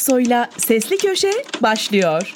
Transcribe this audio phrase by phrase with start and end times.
[0.00, 1.30] Aksoy'la Sesli Köşe
[1.62, 2.34] başlıyor.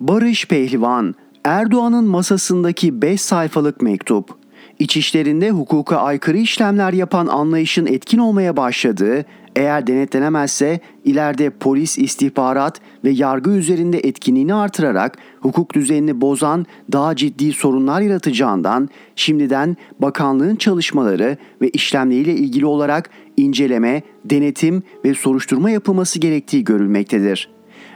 [0.00, 1.14] Barış Pehlivan,
[1.44, 4.30] Erdoğan'ın masasındaki 5 sayfalık mektup.
[4.78, 9.24] İçişlerinde hukuka aykırı işlemler yapan anlayışın etkin olmaya başladığı,
[9.56, 17.52] eğer denetlenemezse ileride polis, istihbarat ve yargı üzerinde etkinliğini artırarak hukuk düzenini bozan daha ciddi
[17.52, 26.64] sorunlar yaratacağından şimdiden bakanlığın çalışmaları ve işlemleriyle ilgili olarak inceleme, denetim ve soruşturma yapılması gerektiği
[26.64, 27.50] görülmektedir.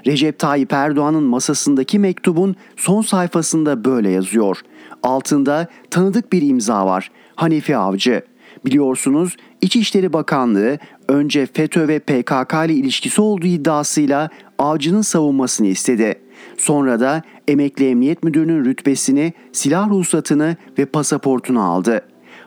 [0.06, 4.60] Recep Tayyip Erdoğan'ın masasındaki mektubun son sayfasında böyle yazıyor.
[5.02, 7.10] Altında tanıdık bir imza var.
[7.36, 8.22] Hanifi Avcı.
[8.66, 10.78] Biliyorsunuz İçişleri Bakanlığı
[11.08, 16.14] önce FETÖ ve PKK ile ilişkisi olduğu iddiasıyla Avcı'nın savunmasını istedi.
[16.56, 22.00] Sonra da emekli emniyet müdürünün rütbesini, silah ruhsatını ve pasaportunu aldı.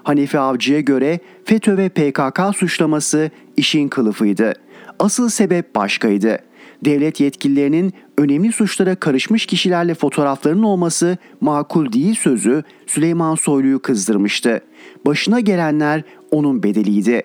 [0.03, 4.53] Hanifi Avcı'ya göre FETÖ ve PKK suçlaması işin kılıfıydı.
[4.99, 6.39] Asıl sebep başkaydı
[6.85, 14.61] devlet yetkililerinin önemli suçlara karışmış kişilerle fotoğraflarının olması makul değil sözü Süleyman Soylu'yu kızdırmıştı.
[15.05, 17.21] Başına gelenler onun bedeliydi.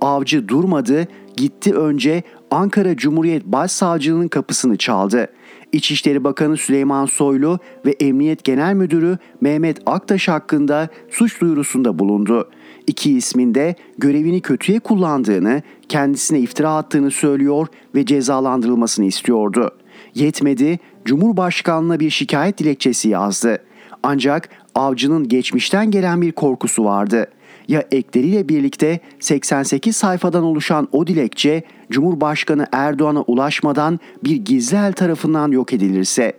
[0.00, 5.28] Avcı durmadı, gitti önce Ankara Cumhuriyet Başsavcılığının kapısını çaldı.
[5.72, 12.50] İçişleri Bakanı Süleyman Soylu ve Emniyet Genel Müdürü Mehmet Aktaş hakkında suç duyurusunda bulundu.
[12.86, 19.70] İki isminde görevini kötüye kullandığını, kendisine iftira attığını söylüyor ve cezalandırılmasını istiyordu.
[20.14, 23.58] Yetmedi, Cumhurbaşkanlığına bir şikayet dilekçesi yazdı.
[24.02, 27.26] Ancak avcının geçmişten gelen bir korkusu vardı.
[27.68, 35.52] Ya ekleriyle birlikte 88 sayfadan oluşan o dilekçe Cumhurbaşkanı Erdoğan'a ulaşmadan bir gizli el tarafından
[35.52, 36.32] yok edilirse.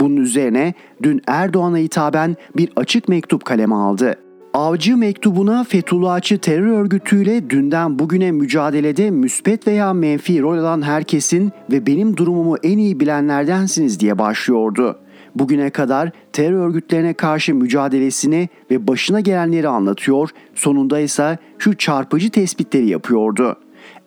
[0.00, 4.27] Bunun üzerine dün Erdoğan'a hitaben bir açık mektup kaleme aldı.
[4.58, 11.86] Avcı mektubuna Fethullahçı terör örgütüyle dünden bugüne mücadelede müspet veya menfi rol alan herkesin ve
[11.86, 14.98] benim durumumu en iyi bilenlerdensiniz diye başlıyordu.
[15.34, 22.88] Bugüne kadar terör örgütlerine karşı mücadelesini ve başına gelenleri anlatıyor, sonunda ise şu çarpıcı tespitleri
[22.88, 23.56] yapıyordu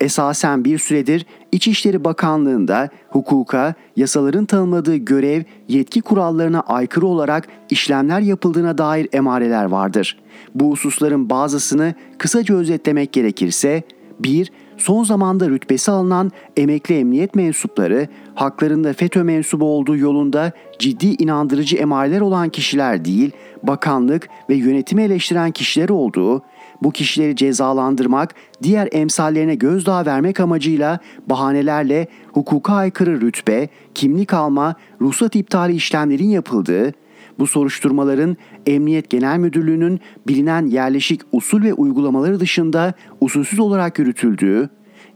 [0.02, 8.78] esasen bir süredir İçişleri Bakanlığı'nda hukuka, yasaların tanımladığı görev, yetki kurallarına aykırı olarak işlemler yapıldığına
[8.78, 10.18] dair emareler vardır.
[10.54, 13.82] Bu hususların bazısını kısaca özetlemek gerekirse
[14.20, 14.52] 1.
[14.76, 22.20] Son zamanda rütbesi alınan emekli emniyet mensupları haklarında FETÖ mensubu olduğu yolunda ciddi inandırıcı emareler
[22.20, 23.30] olan kişiler değil,
[23.62, 26.42] bakanlık ve yönetimi eleştiren kişiler olduğu,
[26.84, 35.36] bu kişileri cezalandırmak, diğer emsallerine gözdağı vermek amacıyla bahanelerle hukuka aykırı rütbe, kimlik alma, ruhsat
[35.36, 36.92] iptali işlemlerin yapıldığı,
[37.38, 44.70] bu soruşturmaların Emniyet Genel Müdürlüğü'nün bilinen yerleşik usul ve uygulamaları dışında usulsüz olarak yürütüldüğü,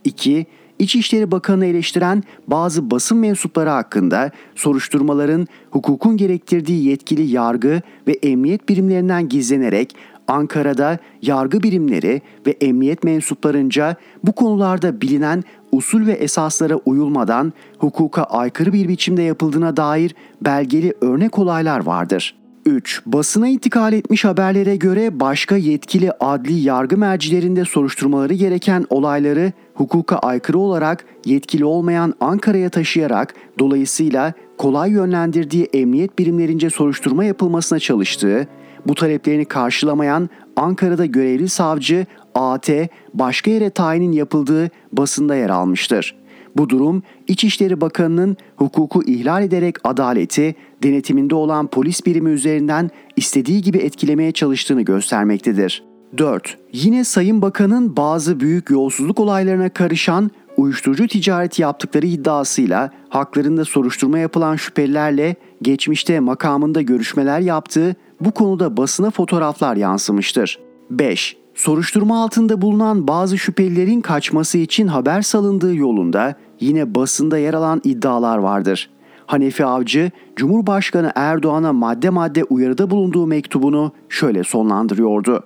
[0.05, 0.47] 2.
[0.79, 9.29] İçişleri Bakanı eleştiren bazı basın mensupları hakkında soruşturmaların hukukun gerektirdiği yetkili yargı ve emniyet birimlerinden
[9.29, 9.97] gizlenerek
[10.29, 18.73] Ankara'da yargı birimleri ve emniyet mensuplarınca bu konularda bilinen usul ve esaslara uyulmadan hukuka aykırı
[18.73, 22.37] bir biçimde yapıldığına dair belgeli örnek olaylar vardır.
[22.67, 23.03] 3.
[23.07, 30.59] Basına intikal etmiş haberlere göre başka yetkili adli yargı mercilerinde soruşturmaları gereken olayları hukuka aykırı
[30.59, 38.49] olarak yetkili olmayan Ankara'ya taşıyarak dolayısıyla kolay yönlendirdiği emniyet birimlerince soruşturma yapılmasına çalıştığı,
[38.89, 42.71] bu taleplerini karşılamayan Ankara'da görevli savcı AT
[43.15, 46.17] başka yere tayinin yapıldığı basında yer almıştır.
[46.57, 53.79] Bu durum İçişleri Bakanı'nın hukuku ihlal ederek adaleti denetiminde olan polis birimi üzerinden istediği gibi
[53.79, 55.85] etkilemeye çalıştığını göstermektedir.
[56.19, 56.59] 4.
[56.73, 64.57] Yine Sayın Bakan'ın bazı büyük yolsuzluk olaylarına karışan uyuşturucu ticareti yaptıkları iddiasıyla haklarında soruşturma yapılan
[64.57, 70.59] şüphelilerle geçmişte makamında görüşmeler yaptığı bu konuda basına fotoğraflar yansımıştır.
[70.91, 71.37] 5.
[71.55, 78.39] Soruşturma altında bulunan bazı şüphelilerin kaçması için haber salındığı yolunda yine basında yer alan iddialar
[78.39, 78.91] vardır.
[79.27, 85.45] Hanefi Avcı, Cumhurbaşkanı Erdoğan'a madde madde uyarıda bulunduğu mektubunu şöyle sonlandırıyordu.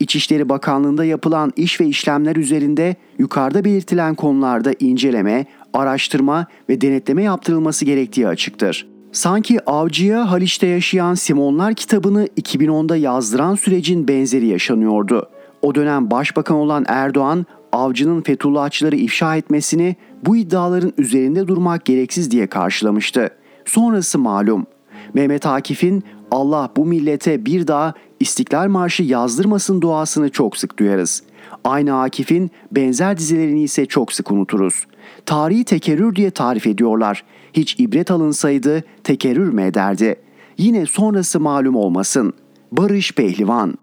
[0.00, 7.84] İçişleri Bakanlığı'nda yapılan iş ve işlemler üzerinde yukarıda belirtilen konularda inceleme, araştırma ve denetleme yaptırılması
[7.84, 8.88] gerektiği açıktır.
[9.12, 15.28] Sanki Avcı'ya Haliç'te yaşayan Simonlar kitabını 2010'da yazdıran sürecin benzeri yaşanıyordu.
[15.62, 19.96] O dönem başbakan olan Erdoğan, Avcı'nın Fethullahçıları ifşa etmesini
[20.26, 23.30] bu iddiaların üzerinde durmak gereksiz diye karşılamıştı.
[23.64, 24.66] Sonrası malum.
[25.14, 31.22] Mehmet Akif'in Allah bu millete bir daha İstiklal Marşı yazdırmasın duasını çok sık duyarız.
[31.64, 34.86] Aynı Akif'in benzer dizilerini ise çok sık unuturuz.
[35.26, 37.24] Tarihi tekerrür diye tarif ediyorlar.
[37.52, 40.16] Hiç ibret alınsaydı tekerrür mü ederdi?
[40.58, 42.32] Yine sonrası malum olmasın.
[42.72, 43.78] Barış Pehlivan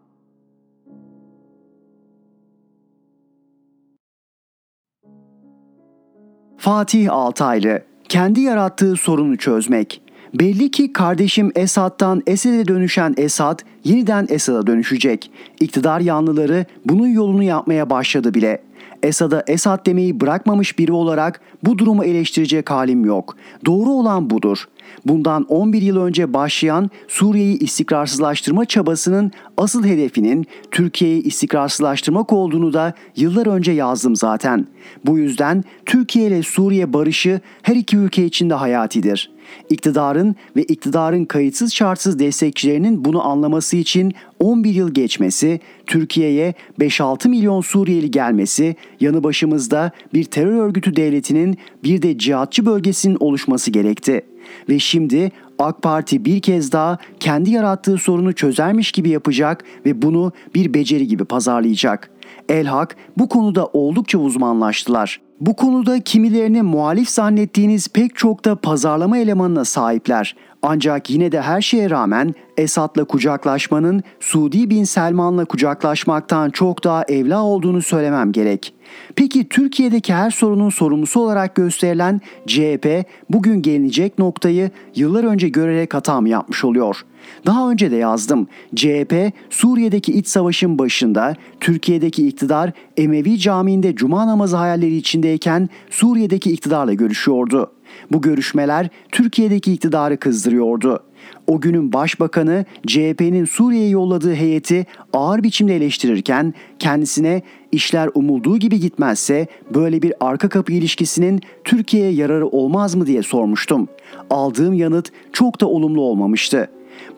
[6.58, 10.02] Fatih Altaylı kendi yarattığı sorunu çözmek.
[10.40, 15.32] Belli ki kardeşim Esad'dan Esed'e dönüşen Esad yeniden Esad'a dönüşecek.
[15.60, 18.62] İktidar yanlıları bunun yolunu yapmaya başladı bile.
[19.06, 23.36] Esad'a Esad demeyi bırakmamış biri olarak bu durumu eleştirecek halim yok.
[23.66, 24.68] Doğru olan budur.
[25.06, 33.48] Bundan 11 yıl önce başlayan Suriye'yi istikrarsızlaştırma çabasının asıl hedefinin Türkiye'yi istikrarsızlaştırmak olduğunu da yıllar
[33.48, 34.68] önce yazdım zaten.
[35.06, 39.36] Bu yüzden Türkiye ile Suriye barışı her iki ülke için de hayatidir.
[39.70, 47.62] İktidarın ve iktidarın kayıtsız şartsız destekçilerinin bunu anlaması için 11 yıl geçmesi, Türkiye'ye 5-6 milyon
[47.62, 54.22] Suriyeli gelmesi, yanı başımızda bir terör örgütü devletinin bir de cihatçı bölgesinin oluşması gerekti.
[54.70, 60.32] Ve şimdi AK Parti bir kez daha kendi yarattığı sorunu çözermiş gibi yapacak ve bunu
[60.56, 62.10] bir beceri gibi pazarlayacak.
[62.50, 65.25] Elhak bu konuda oldukça uzmanlaştılar.
[65.42, 70.36] Bu konuda kimilerini muhalif zannettiğiniz pek çok da pazarlama elemanına sahipler.
[70.62, 77.44] Ancak yine de her şeye rağmen Esad'la kucaklaşmanın Suudi bin Selman'la kucaklaşmaktan çok daha evla
[77.44, 78.74] olduğunu söylemem gerek.
[79.16, 86.22] Peki Türkiye'deki her sorunun sorumlusu olarak gösterilen CHP bugün gelinecek noktayı yıllar önce görerek hata
[86.22, 87.06] mı yapmış oluyor?
[87.46, 88.48] Daha önce de yazdım.
[88.76, 96.94] CHP Suriye'deki iç savaşın başında Türkiye'deki iktidar Emevi Camii'nde cuma namazı hayalleri içindeyken Suriye'deki iktidarla
[96.94, 97.72] görüşüyordu.
[98.12, 101.04] Bu görüşmeler Türkiye'deki iktidarı kızdırıyordu.
[101.48, 109.48] O günün başbakanı CHP'nin Suriye'ye yolladığı heyeti ağır biçimde eleştirirken kendisine işler umulduğu gibi gitmezse
[109.74, 113.88] böyle bir arka kapı ilişkisinin Türkiye'ye yararı olmaz mı diye sormuştum.
[114.30, 116.70] Aldığım yanıt çok da olumlu olmamıştı.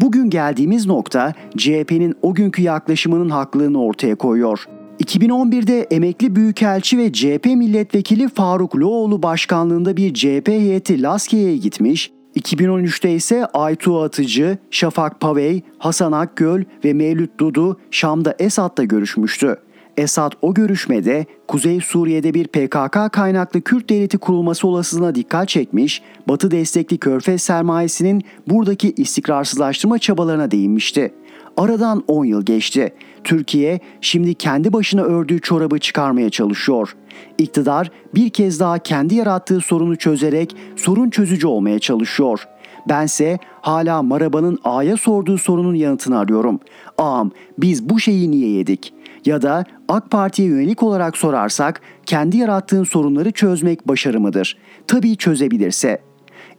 [0.01, 4.67] Bugün geldiğimiz nokta CHP'nin o günkü yaklaşımının haklılığını ortaya koyuyor.
[5.03, 13.11] 2011'de emekli büyükelçi ve CHP milletvekili Faruk Loğlu başkanlığında bir CHP heyeti Laskiye'ye gitmiş, 2013'te
[13.11, 19.57] ise Aytu Atıcı, Şafak Pavey, Hasan Akgöl ve Mevlüt Dudu Şam'da Esad'la görüşmüştü.
[19.97, 26.51] Esad o görüşmede Kuzey Suriye'de bir PKK kaynaklı Kürt devleti kurulması olasılığına dikkat çekmiş, Batı
[26.51, 31.13] destekli Körfez sermayesinin buradaki istikrarsızlaştırma çabalarına değinmişti.
[31.57, 32.93] Aradan 10 yıl geçti.
[33.23, 36.95] Türkiye şimdi kendi başına ördüğü çorabı çıkarmaya çalışıyor.
[37.37, 42.47] İktidar bir kez daha kendi yarattığı sorunu çözerek sorun çözücü olmaya çalışıyor.
[42.89, 46.59] Bense hala Maraba'nın A'ya sorduğu sorunun yanıtını arıyorum.
[46.97, 48.93] Ağam biz bu şeyi niye yedik?
[49.27, 54.57] Ya da AK Parti'ye yönelik olarak sorarsak kendi yarattığın sorunları çözmek başarı mıdır?
[54.87, 56.01] Tabii çözebilirse.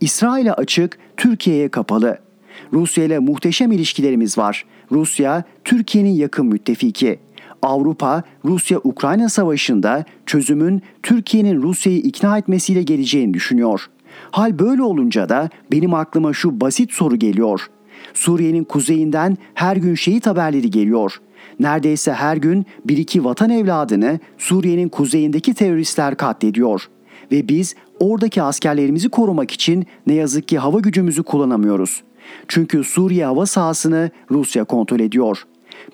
[0.00, 2.18] İsrail'e açık, Türkiye'ye kapalı.
[2.72, 4.64] Rusya ile muhteşem ilişkilerimiz var.
[4.92, 7.20] Rusya, Türkiye'nin yakın müttefiki.
[7.62, 13.86] Avrupa, Rusya-Ukrayna savaşında çözümün Türkiye'nin Rusya'yı ikna etmesiyle geleceğini düşünüyor.
[14.30, 17.66] Hal böyle olunca da benim aklıma şu basit soru geliyor.
[18.14, 21.20] Suriye'nin kuzeyinden her gün şehit haberleri geliyor.
[21.60, 26.88] Neredeyse her gün bir iki vatan evladını Suriye'nin kuzeyindeki teröristler katlediyor.
[27.32, 32.02] Ve biz oradaki askerlerimizi korumak için ne yazık ki hava gücümüzü kullanamıyoruz.
[32.48, 35.42] Çünkü Suriye hava sahasını Rusya kontrol ediyor.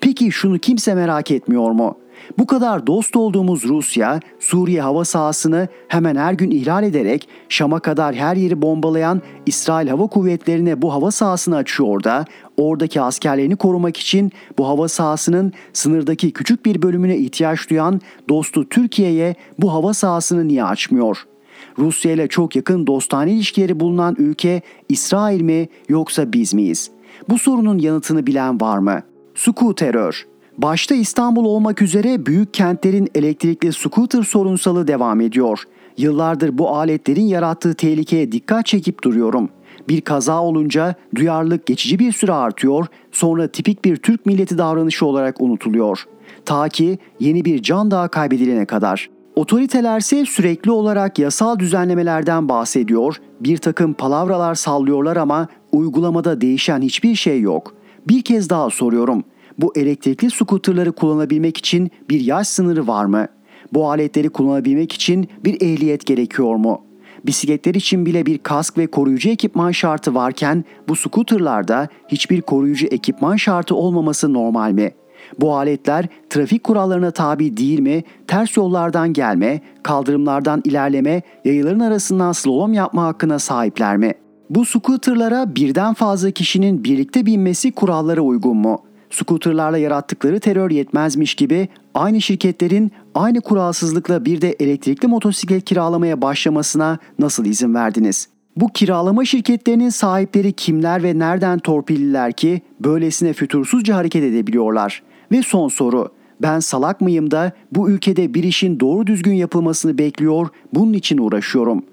[0.01, 1.97] Peki şunu kimse merak etmiyor mu?
[2.37, 8.15] Bu kadar dost olduğumuz Rusya, Suriye hava sahasını hemen her gün ihlal ederek Şam'a kadar
[8.15, 12.25] her yeri bombalayan İsrail Hava Kuvvetleri'ne bu hava sahasını açıyor da
[12.57, 19.35] oradaki askerlerini korumak için bu hava sahasının sınırdaki küçük bir bölümüne ihtiyaç duyan dostu Türkiye'ye
[19.59, 21.35] bu hava sahasını niye açmıyor?''
[21.77, 26.91] Rusya ile çok yakın dostane ilişkileri bulunan ülke İsrail mi yoksa biz miyiz?
[27.29, 29.01] Bu sorunun yanıtını bilen var mı?
[29.35, 30.25] Suku terör.
[30.57, 35.63] Başta İstanbul olmak üzere büyük kentlerin elektrikli scooter sorunsalı devam ediyor.
[35.97, 39.49] Yıllardır bu aletlerin yarattığı tehlikeye dikkat çekip duruyorum.
[39.89, 45.41] Bir kaza olunca duyarlılık geçici bir süre artıyor, sonra tipik bir Türk milleti davranışı olarak
[45.41, 46.03] unutuluyor.
[46.45, 49.09] Ta ki yeni bir can daha kaybedilene kadar.
[49.35, 57.41] Otoritelerse sürekli olarak yasal düzenlemelerden bahsediyor, bir takım palavralar sallıyorlar ama uygulamada değişen hiçbir şey
[57.41, 57.73] yok.
[58.07, 59.23] Bir kez daha soruyorum.
[59.57, 63.27] Bu elektrikli skuterları kullanabilmek için bir yaş sınırı var mı?
[63.73, 66.81] Bu aletleri kullanabilmek için bir ehliyet gerekiyor mu?
[67.25, 73.35] Bisikletler için bile bir kask ve koruyucu ekipman şartı varken bu skuterlarda hiçbir koruyucu ekipman
[73.35, 74.91] şartı olmaması normal mi?
[75.39, 82.73] Bu aletler trafik kurallarına tabi değil mi, ters yollardan gelme, kaldırımlardan ilerleme, yayıların arasından slalom
[82.73, 84.13] yapma hakkına sahipler mi?
[84.49, 88.79] Bu scooterlara birden fazla kişinin birlikte binmesi kurallara uygun mu?
[89.15, 96.97] Scooterlarla yarattıkları terör yetmezmiş gibi aynı şirketlerin aynı kuralsızlıkla bir de elektrikli motosiklet kiralamaya başlamasına
[97.19, 98.27] nasıl izin verdiniz?
[98.55, 105.03] Bu kiralama şirketlerinin sahipleri kimler ve nereden torpilliler ki böylesine fütursuzca hareket edebiliyorlar?
[105.31, 106.09] Ve son soru.
[106.41, 111.85] Ben salak mıyım da bu ülkede bir işin doğru düzgün yapılmasını bekliyor, bunun için uğraşıyorum.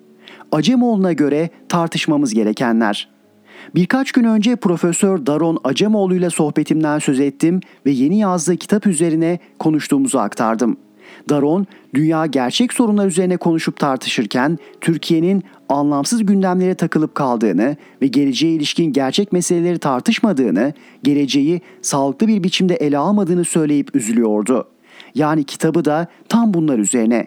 [0.52, 3.12] Acemoğlu'na göre tartışmamız gerekenler.
[3.75, 9.38] Birkaç gün önce Profesör Daron Acemoğlu ile sohbetimden söz ettim ve yeni yazdığı kitap üzerine
[9.59, 10.76] konuştuğumuzu aktardım.
[11.28, 18.92] Daron, dünya gerçek sorunlar üzerine konuşup tartışırken Türkiye'nin anlamsız gündemlere takılıp kaldığını ve geleceğe ilişkin
[18.92, 24.69] gerçek meseleleri tartışmadığını, geleceği sağlıklı bir biçimde ele almadığını söyleyip üzülüyordu.
[25.14, 27.26] Yani kitabı da tam bunlar üzerine.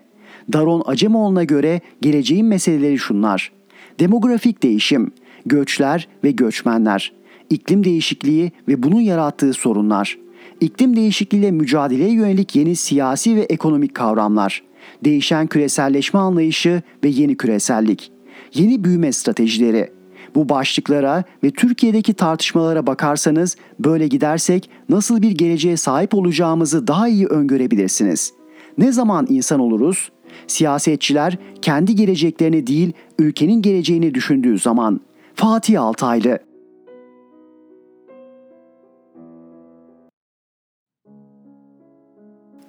[0.53, 3.51] Daron Acemoğlu'na göre geleceğin meseleleri şunlar.
[3.99, 5.11] Demografik değişim,
[5.45, 7.13] göçler ve göçmenler,
[7.49, 10.17] iklim değişikliği ve bunun yarattığı sorunlar,
[10.61, 14.63] iklim değişikliğiyle mücadeleye yönelik yeni siyasi ve ekonomik kavramlar,
[15.03, 18.11] değişen küreselleşme anlayışı ve yeni küresellik,
[18.53, 19.91] yeni büyüme stratejileri.
[20.35, 27.27] Bu başlıklara ve Türkiye'deki tartışmalara bakarsanız böyle gidersek nasıl bir geleceğe sahip olacağımızı daha iyi
[27.27, 28.33] öngörebilirsiniz.
[28.77, 30.11] Ne zaman insan oluruz?
[30.47, 35.01] Siyasetçiler kendi geleceklerini değil ülkenin geleceğini düşündüğü zaman.
[35.37, 36.39] Fatih Altaylı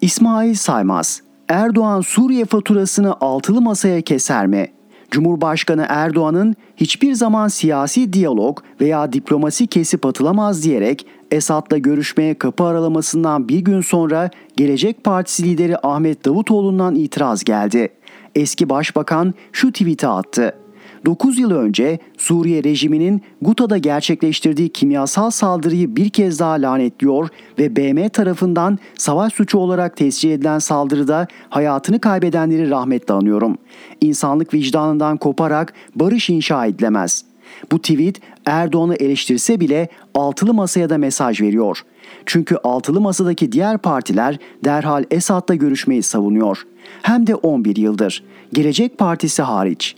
[0.01, 4.73] İsmail Saymaz Erdoğan Suriye faturasını altılı masaya keser mi?
[5.11, 13.49] Cumhurbaşkanı Erdoğan'ın hiçbir zaman siyasi diyalog veya diplomasi kesip atılamaz diyerek Esad'la görüşmeye kapı aralamasından
[13.49, 17.89] bir gün sonra Gelecek Partisi lideri Ahmet Davutoğlu'ndan itiraz geldi.
[18.35, 20.66] Eski başbakan şu tweet'i attı.
[21.07, 28.09] 9 yıl önce Suriye rejiminin Guta'da gerçekleştirdiği kimyasal saldırıyı bir kez daha lanetliyor ve BM
[28.09, 33.59] tarafından savaş suçu olarak tescil edilen saldırıda hayatını kaybedenleri rahmetle anıyorum.
[34.01, 37.25] İnsanlık vicdanından koparak barış inşa edilemez.
[37.73, 41.83] Bu tweet Erdoğan'ı eleştirse bile altılı masaya da mesaj veriyor.
[42.27, 46.67] Çünkü altılı masadaki diğer partiler derhal Esad'la görüşmeyi savunuyor.
[47.03, 48.25] Hem de 11 yıldır.
[48.53, 49.97] Gelecek Partisi hariç.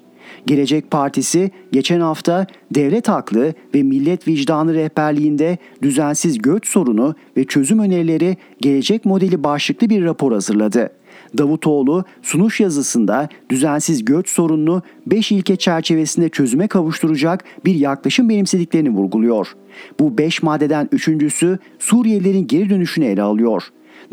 [0.49, 7.78] Gelecek Partisi geçen hafta devlet haklı ve millet vicdanı rehberliğinde düzensiz göç sorunu ve çözüm
[7.78, 10.90] önerileri gelecek modeli başlıklı bir rapor hazırladı.
[11.38, 19.52] Davutoğlu sunuş yazısında düzensiz göç sorununu 5 ilke çerçevesinde çözüme kavuşturacak bir yaklaşım benimsediklerini vurguluyor.
[20.00, 23.62] Bu 5 maddeden üçüncüsü Suriyelilerin geri dönüşünü ele alıyor.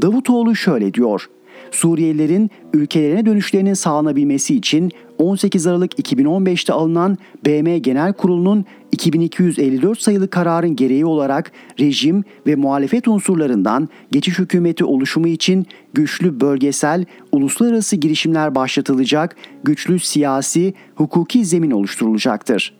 [0.01, 1.29] Davutoğlu şöyle diyor.
[1.71, 10.75] Suriyelilerin ülkelerine dönüşlerinin sağlanabilmesi için 18 Aralık 2015'te alınan BM Genel Kurulu'nun 2254 sayılı kararın
[10.75, 19.35] gereği olarak rejim ve muhalefet unsurlarından geçiş hükümeti oluşumu için güçlü bölgesel, uluslararası girişimler başlatılacak,
[19.63, 22.73] güçlü siyasi, hukuki zemin oluşturulacaktır.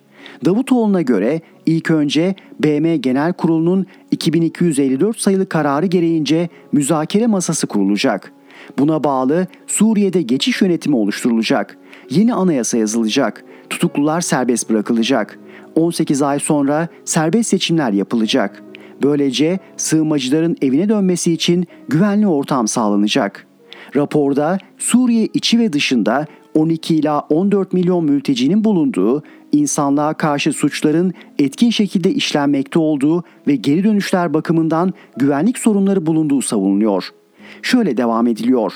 [0.45, 8.31] Davutoğlu'na göre ilk önce BM Genel Kurulu'nun 2254 sayılı kararı gereğince müzakere masası kurulacak.
[8.79, 11.77] Buna bağlı Suriye'de geçiş yönetimi oluşturulacak.
[12.09, 13.45] Yeni anayasa yazılacak.
[13.69, 15.39] Tutuklular serbest bırakılacak.
[15.75, 18.63] 18 ay sonra serbest seçimler yapılacak.
[19.03, 23.47] Böylece sığınmacıların evine dönmesi için güvenli ortam sağlanacak.
[23.95, 31.69] Raporda Suriye içi ve dışında 12 ila 14 milyon mültecinin bulunduğu, insanlığa karşı suçların etkin
[31.69, 37.09] şekilde işlenmekte olduğu ve geri dönüşler bakımından güvenlik sorunları bulunduğu savunuluyor.
[37.62, 38.74] Şöyle devam ediliyor.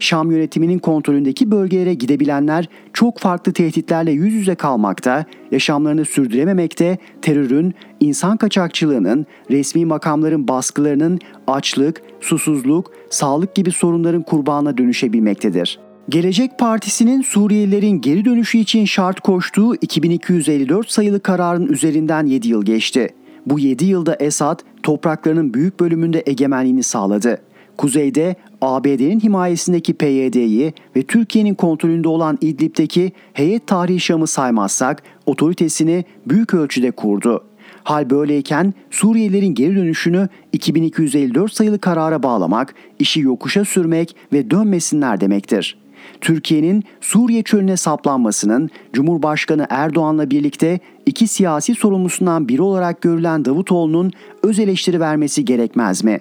[0.00, 8.36] Şam yönetiminin kontrolündeki bölgelere gidebilenler çok farklı tehditlerle yüz yüze kalmakta, yaşamlarını sürdürememekte, terörün, insan
[8.36, 15.78] kaçakçılığının, resmi makamların baskılarının, açlık, susuzluk, sağlık gibi sorunların kurbanına dönüşebilmektedir.
[16.08, 23.08] Gelecek Partisi'nin Suriyelilerin geri dönüşü için şart koştuğu 2254 sayılı kararın üzerinden 7 yıl geçti.
[23.46, 27.38] Bu 7 yılda Esad topraklarının büyük bölümünde egemenliğini sağladı.
[27.80, 36.54] Kuzeyde ABD'nin himayesindeki PYD'yi ve Türkiye'nin kontrolünde olan İdlib'deki Heyet Tahrir Şam'ı saymazsak otoritesini büyük
[36.54, 37.44] ölçüde kurdu.
[37.84, 45.78] Hal böyleyken Suriyelilerin geri dönüşünü 2254 sayılı karara bağlamak, işi yokuşa sürmek ve dönmesinler demektir.
[46.20, 54.58] Türkiye'nin Suriye çölüne saplanmasının Cumhurbaşkanı Erdoğan'la birlikte iki siyasi sorumlusundan biri olarak görülen Davutoğlu'nun öz
[54.58, 56.20] eleştiri vermesi gerekmez mi?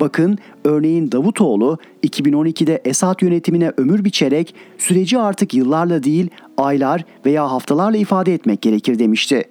[0.00, 7.96] Bakın örneğin Davutoğlu 2012'de Esad yönetimine ömür biçerek süreci artık yıllarla değil aylar veya haftalarla
[7.96, 9.44] ifade etmek gerekir demişti.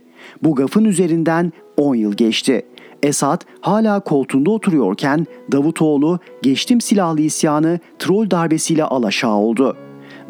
[0.43, 2.65] Bu gafın üzerinden 10 yıl geçti.
[3.03, 9.77] Esad hala koltuğunda oturuyorken Davutoğlu geçtim silahlı isyanı troll darbesiyle alaşağı oldu.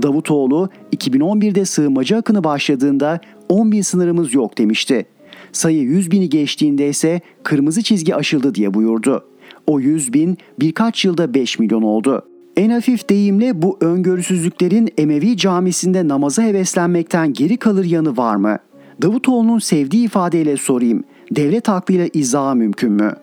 [0.02, 5.06] Davutoğlu 2011'de sığınmacı akını başladığında 10 bin sınırımız yok demişti.
[5.52, 9.26] Sayı 100 bini geçtiğinde ise kırmızı çizgi aşıldı diye buyurdu.
[9.68, 12.26] O 100 bin birkaç yılda 5 milyon oldu.
[12.58, 18.58] En hafif deyimle bu öngörüsüzlüklerin Emevi camisinde namaza heveslenmekten geri kalır yanı var mı?
[19.02, 21.04] Davutoğlu'nun sevdiği ifadeyle sorayım.
[21.32, 23.16] Devlet aklıyla izahı mümkün mü?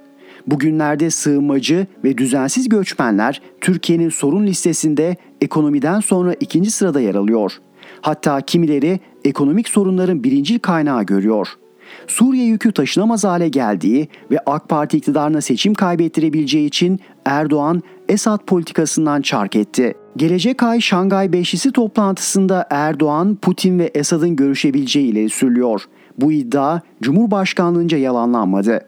[0.47, 7.53] Bugünlerde sığınmacı ve düzensiz göçmenler Türkiye'nin sorun listesinde ekonomiden sonra ikinci sırada yer alıyor.
[8.01, 11.49] Hatta kimileri ekonomik sorunların birincil kaynağı görüyor.
[12.07, 19.23] Suriye yükü taşınamaz hale geldiği ve AK Parti iktidarına seçim kaybettirebileceği için Erdoğan Esad politikasından
[19.23, 19.95] çark etti.
[20.17, 25.85] Gelecek ay Şangay Beşlisi toplantısında Erdoğan, Putin ve Esad'ın görüşebileceği ileri sürülüyor.
[26.19, 28.81] Bu iddia Cumhurbaşkanlığınca yalanlanmadı.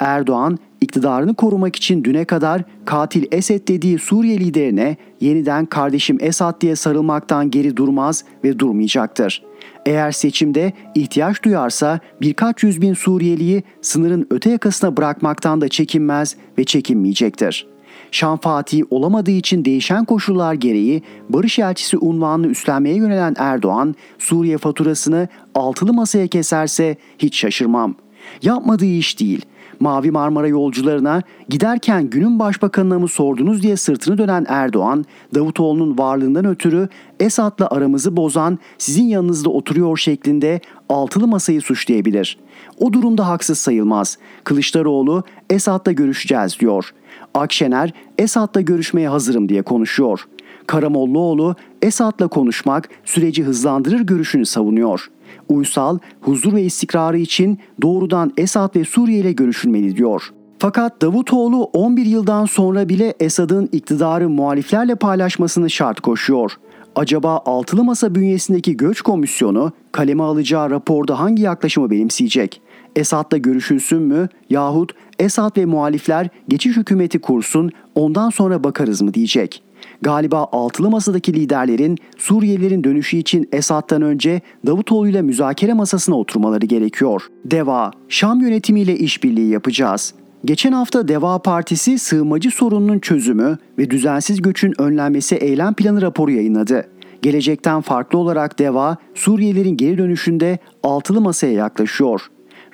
[0.00, 0.58] Erdoğan
[0.96, 7.50] iktidarını korumak için düne kadar katil Esed dediği Suriye liderine yeniden kardeşim Esad diye sarılmaktan
[7.50, 9.42] geri durmaz ve durmayacaktır.
[9.86, 16.64] Eğer seçimde ihtiyaç duyarsa birkaç yüz bin Suriyeliyi sınırın öte yakasına bırakmaktan da çekinmez ve
[16.64, 17.66] çekinmeyecektir.
[18.10, 25.28] Şam Fatih olamadığı için değişen koşullar gereği barış elçisi unvanını üstlenmeye yönelen Erdoğan, Suriye faturasını
[25.54, 27.94] altılı masaya keserse hiç şaşırmam.
[28.42, 29.46] Yapmadığı iş değil.
[29.80, 35.04] Mavi Marmara yolcularına giderken günün başbakanına mı sordunuz diye sırtını dönen Erdoğan,
[35.34, 36.88] Davutoğlu'nun varlığından ötürü
[37.20, 42.38] Esad'la aramızı bozan sizin yanınızda oturuyor şeklinde altılı masayı suçlayabilir.
[42.78, 44.18] O durumda haksız sayılmaz.
[44.44, 46.94] Kılıçdaroğlu Esad'la görüşeceğiz diyor.
[47.34, 50.28] Akşener Esad'la görüşmeye hazırım diye konuşuyor.
[50.66, 55.10] Karamollaoğlu Esad'la konuşmak süreci hızlandırır görüşünü savunuyor.
[55.48, 60.30] Uysal, huzur ve istikrarı için doğrudan Esad ve Suriye ile görüşülmeli diyor.
[60.58, 66.52] Fakat Davutoğlu 11 yıldan sonra bile Esad'ın iktidarı muhaliflerle paylaşmasını şart koşuyor.
[66.96, 72.60] Acaba altılı masa bünyesindeki göç komisyonu kaleme alacağı raporda hangi yaklaşımı benimseyecek?
[72.96, 79.62] Esad'la görüşülsün mü yahut Esad ve muhalifler geçiş hükümeti kursun ondan sonra bakarız mı diyecek?
[80.02, 87.22] Galiba altılı masadaki liderlerin Suriyelilerin dönüşü için Esad'dan önce Davutoğlu ile müzakere masasına oturmaları gerekiyor.
[87.44, 90.14] Deva, Şam yönetimiyle işbirliği yapacağız.
[90.44, 96.88] Geçen hafta Deva Partisi sığınmacı sorununun çözümü ve düzensiz göçün önlenmesi eylem planı raporu yayınladı.
[97.22, 102.20] Gelecekten farklı olarak Deva, Suriyelilerin geri dönüşünde altılı masaya yaklaşıyor.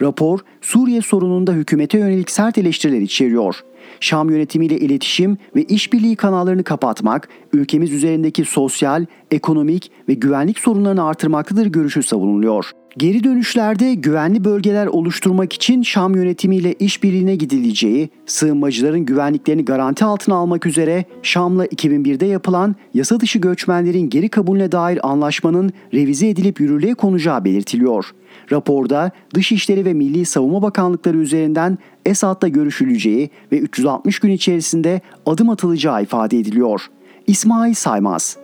[0.00, 3.60] Rapor, Suriye sorununda hükümete yönelik sert eleştiriler içeriyor.
[4.02, 11.66] Şam yönetimiyle iletişim ve işbirliği kanallarını kapatmak, ülkemiz üzerindeki sosyal, ekonomik ve güvenlik sorunlarını artırmaktadır
[11.66, 12.70] görüşü savunuluyor.
[12.98, 20.66] Geri dönüşlerde güvenli bölgeler oluşturmak için Şam yönetimiyle işbirliğine gidileceği, sığınmacıların güvenliklerini garanti altına almak
[20.66, 27.44] üzere Şam'la 2001'de yapılan yasa dışı göçmenlerin geri kabulüne dair anlaşmanın revize edilip yürürlüğe konacağı
[27.44, 28.10] belirtiliyor.
[28.52, 36.02] Raporda Dışişleri ve Milli Savunma Bakanlıkları üzerinden Esad'la görüşüleceği ve 360 gün içerisinde adım atılacağı
[36.02, 36.86] ifade ediliyor.
[37.26, 38.41] İsmail Saymaz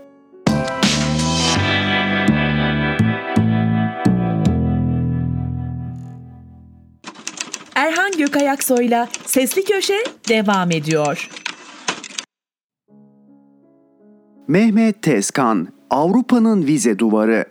[7.79, 11.31] Erhan Gökayaksoy'la Sesli Köşe devam ediyor.
[14.49, 17.45] Mehmet Tezkan, Avrupa'nın vize duvarı.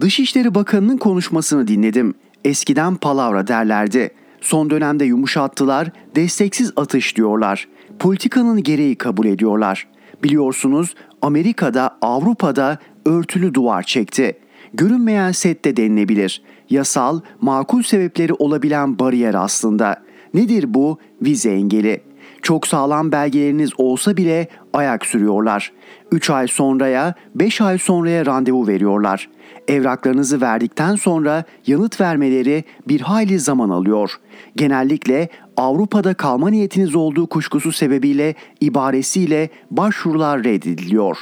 [0.00, 2.14] Dışişleri Bakanı'nın konuşmasını dinledim.
[2.44, 4.10] Eskiden palavra derlerdi.
[4.40, 7.68] Son dönemde yumuşattılar, desteksiz atış diyorlar.
[7.98, 9.88] Politikanın gereği kabul ediyorlar.
[10.24, 14.38] Biliyorsunuz Amerika'da, Avrupa'da örtülü duvar çekti.
[14.74, 16.42] Görünmeyen sette denilebilir.
[16.70, 19.96] Yasal, makul sebepleri olabilen bariyer aslında.
[20.34, 20.98] Nedir bu?
[21.22, 22.00] Vize engeli.
[22.42, 25.72] Çok sağlam belgeleriniz olsa bile ayak sürüyorlar.
[26.12, 29.28] 3 ay sonraya, 5 ay sonraya randevu veriyorlar.
[29.68, 34.12] Evraklarınızı verdikten sonra yanıt vermeleri bir hayli zaman alıyor.
[34.56, 41.16] Genellikle Avrupa'da kalma niyetiniz olduğu kuşkusu sebebiyle ibaresiyle başvurular reddediliyor.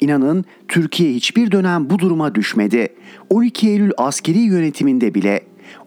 [0.00, 2.88] İnanın Türkiye hiçbir dönem bu duruma düşmedi.
[3.30, 5.40] 12 Eylül askeri yönetiminde bile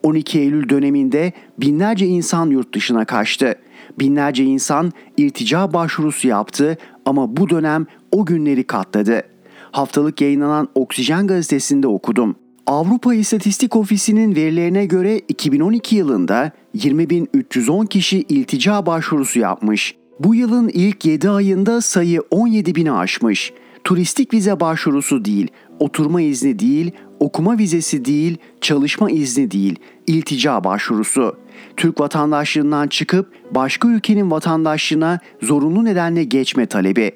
[0.04, 3.56] 12 Eylül döneminde binlerce insan yurt dışına kaçtı.
[4.00, 9.22] Binlerce insan irtica başvurusu yaptı ama bu dönem o günleri katladı.
[9.72, 12.36] Haftalık yayınlanan Oksijen gazetesinde okudum.
[12.68, 19.96] Avrupa İstatistik Ofisi'nin verilerine göre 2012 yılında 20.310 kişi iltica başvurusu yapmış.
[20.20, 23.54] Bu yılın ilk 7 ayında sayı 17 bini aşmış.
[23.84, 25.48] Turistik vize başvurusu değil,
[25.80, 31.38] oturma izni değil, okuma vizesi değil, çalışma izni değil, iltica başvurusu.
[31.78, 37.12] Türk vatandaşlığından çıkıp başka ülkenin vatandaşlığına zorunlu nedenle geçme talebi.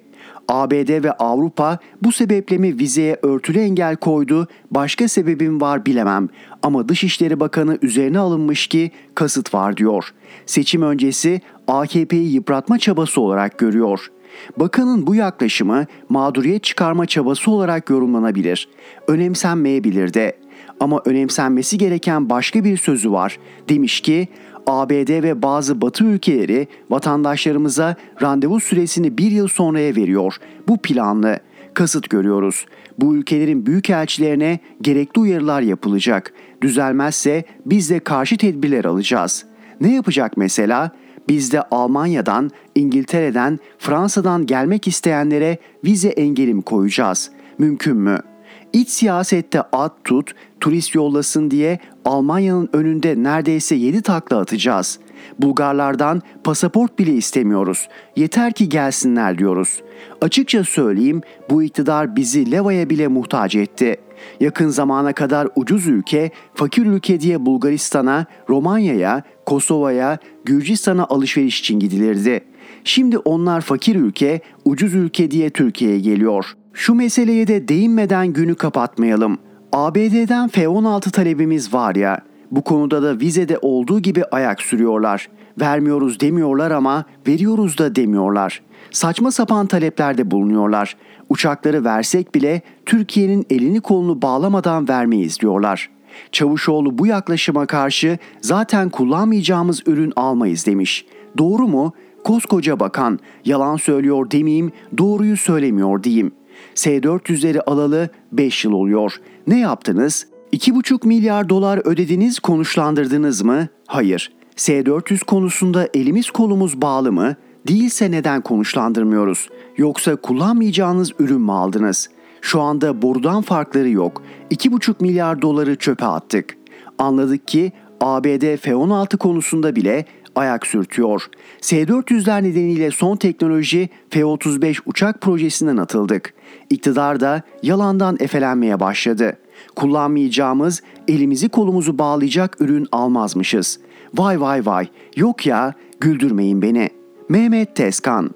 [0.48, 6.30] ABD ve Avrupa bu sebeple mi vizeye örtülü engel koydu, başka sebebim var bilemem.
[6.64, 10.14] Ama Dışişleri Bakanı üzerine alınmış ki kasıt var diyor.
[10.46, 14.12] Seçim öncesi AKP'yi yıpratma çabası olarak görüyor.
[14.58, 18.70] Bakanın bu yaklaşımı mağduriyet çıkarma çabası olarak yorumlanabilir.
[19.08, 20.38] Önemsenmeyebilir de.
[20.80, 23.40] Ama önemsenmesi gereken başka bir sözü var.
[23.70, 24.28] Demiş ki
[24.68, 30.36] ABD ve bazı batı ülkeleri vatandaşlarımıza randevu süresini bir yıl sonraya veriyor.
[30.68, 31.40] Bu planlı.
[31.74, 32.66] Kasıt görüyoruz.
[33.00, 36.34] Bu ülkelerin büyükelçilerine gerekli uyarılar yapılacak.
[36.62, 39.46] Düzelmezse biz de karşı tedbirler alacağız.
[39.82, 40.92] Ne yapacak mesela?
[41.30, 47.32] Biz de Almanya'dan, İngiltere'den, Fransa'dan gelmek isteyenlere vize engelim koyacağız.
[47.58, 48.38] Mümkün mü?''
[48.74, 55.00] İç siyasette at tut, turist yollasın diye Almanya'nın önünde neredeyse 7 takla atacağız.
[55.40, 57.88] Bulgarlardan pasaport bile istemiyoruz.
[58.16, 59.82] Yeter ki gelsinler diyoruz.
[60.22, 63.98] Açıkça söyleyeyim bu iktidar bizi levaya bile muhtaç etti.
[64.40, 72.44] Yakın zamana kadar ucuz ülke, fakir ülke diye Bulgaristan'a, Romanya'ya, Kosova'ya, Gürcistan'a alışveriş için gidilirdi.
[72.84, 76.46] Şimdi onlar fakir ülke, ucuz ülke diye Türkiye'ye geliyor.
[76.74, 79.38] Şu meseleye de değinmeden günü kapatmayalım.
[79.74, 85.30] ABD'den F-16 talebimiz var ya, bu konuda da vizede olduğu gibi ayak sürüyorlar.
[85.60, 88.62] Vermiyoruz demiyorlar ama veriyoruz da demiyorlar.
[88.92, 90.98] Saçma sapan taleplerde bulunuyorlar.
[91.30, 95.90] Uçakları versek bile Türkiye'nin elini kolunu bağlamadan vermeyiz diyorlar.
[96.32, 101.06] Çavuşoğlu bu yaklaşıma karşı zaten kullanmayacağımız ürün almayız demiş.
[101.38, 101.94] Doğru mu?
[102.24, 106.32] Koskoca bakan yalan söylüyor demeyeyim, doğruyu söylemiyor diyeyim.
[106.76, 109.22] S-400'leri alalı 5 yıl oluyor.
[109.48, 110.28] Ne yaptınız?
[110.54, 113.68] 2,5 milyar dolar ödediniz konuşlandırdınız mı?
[113.88, 114.32] Hayır.
[114.56, 117.36] S-400 konusunda elimiz kolumuz bağlı mı?
[117.68, 119.50] Değilse neden konuşlandırmıyoruz?
[119.78, 122.10] Yoksa kullanmayacağınız ürün mü aldınız?
[122.42, 124.24] Şu anda borudan farkları yok.
[124.52, 126.58] 2,5 milyar doları çöpe attık.
[126.98, 130.06] Anladık ki ABD F-16 konusunda bile
[130.36, 131.30] ayak sürtüyor.
[131.62, 136.34] S-400'ler nedeniyle son teknoloji F-35 uçak projesinden atıldık.
[136.70, 139.38] İktidar da yalandan efelenmeye başladı.
[139.78, 143.80] Kullanmayacağımız, elimizi kolumuzu bağlayacak ürün almazmışız.
[144.16, 146.90] Vay vay vay, yok ya, güldürmeyin beni.
[147.30, 148.32] Mehmet Tezkan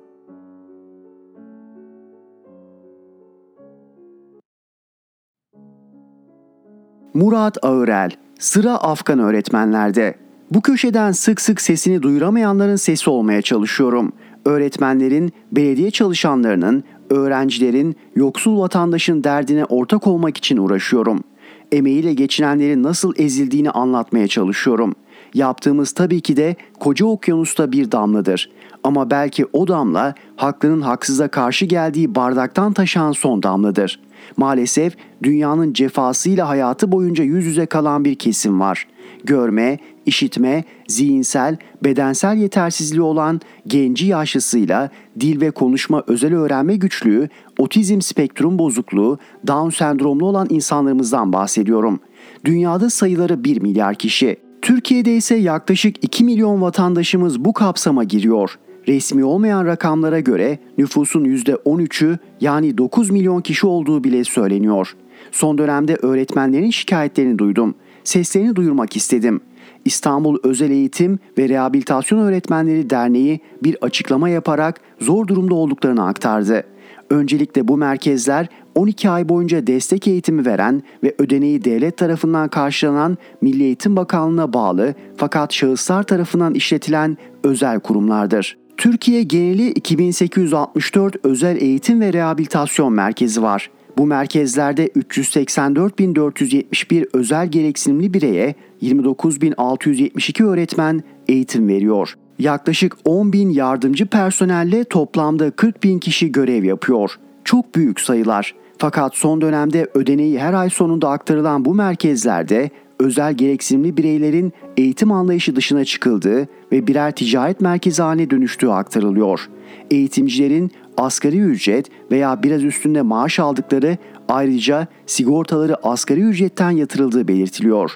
[7.13, 10.15] Murat Ağırel, sıra Afgan öğretmenlerde.
[10.51, 14.11] Bu köşeden sık sık sesini duyuramayanların sesi olmaya çalışıyorum.
[14.45, 21.23] Öğretmenlerin, belediye çalışanlarının, öğrencilerin, yoksul vatandaşın derdine ortak olmak için uğraşıyorum.
[21.71, 24.95] Emeğiyle geçinenlerin nasıl ezildiğini anlatmaya çalışıyorum.
[25.33, 28.49] Yaptığımız tabii ki de koca okyanusta bir damladır.
[28.83, 33.99] Ama belki o damla haklının haksıza karşı geldiği bardaktan taşan son damladır.
[34.37, 38.87] Maalesef dünyanın cefasıyla hayatı boyunca yüz yüze kalan bir kesim var.
[39.23, 47.29] Görme, işitme, zihinsel, bedensel yetersizliği olan genci yaşlısıyla dil ve konuşma özel öğrenme güçlüğü,
[47.59, 51.99] otizm spektrum bozukluğu, Down sendromlu olan insanlarımızdan bahsediyorum.
[52.45, 54.37] Dünyada sayıları 1 milyar kişi.
[54.61, 58.59] Türkiye'de ise yaklaşık 2 milyon vatandaşımız bu kapsama giriyor.
[58.91, 64.95] Resmi olmayan rakamlara göre nüfusun %13'ü yani 9 milyon kişi olduğu bile söyleniyor.
[65.31, 67.75] Son dönemde öğretmenlerin şikayetlerini duydum.
[68.03, 69.41] Seslerini duyurmak istedim.
[69.85, 76.63] İstanbul Özel Eğitim ve Rehabilitasyon Öğretmenleri Derneği bir açıklama yaparak zor durumda olduklarını aktardı.
[77.09, 83.63] Öncelikle bu merkezler 12 ay boyunca destek eğitimi veren ve ödeneği devlet tarafından karşılanan Milli
[83.63, 88.60] Eğitim Bakanlığı'na bağlı fakat şahıslar tarafından işletilen özel kurumlardır.
[88.77, 93.69] Türkiye geneli 2864 özel eğitim ve rehabilitasyon merkezi var.
[93.97, 102.13] Bu merkezlerde 384.471 özel gereksinimli bireye 29.672 öğretmen eğitim veriyor.
[102.39, 107.11] Yaklaşık 10.000 yardımcı personelle toplamda 40.000 kişi görev yapıyor.
[107.43, 108.55] Çok büyük sayılar.
[108.77, 112.69] Fakat son dönemde ödeneği her ay sonunda aktarılan bu merkezlerde
[113.01, 119.49] özel gereksinimli bireylerin eğitim anlayışı dışına çıkıldığı ve birer ticaret merkezi haline dönüştüğü aktarılıyor.
[119.91, 127.91] Eğitimcilerin asgari ücret veya biraz üstünde maaş aldıkları ayrıca sigortaları asgari ücretten yatırıldığı belirtiliyor.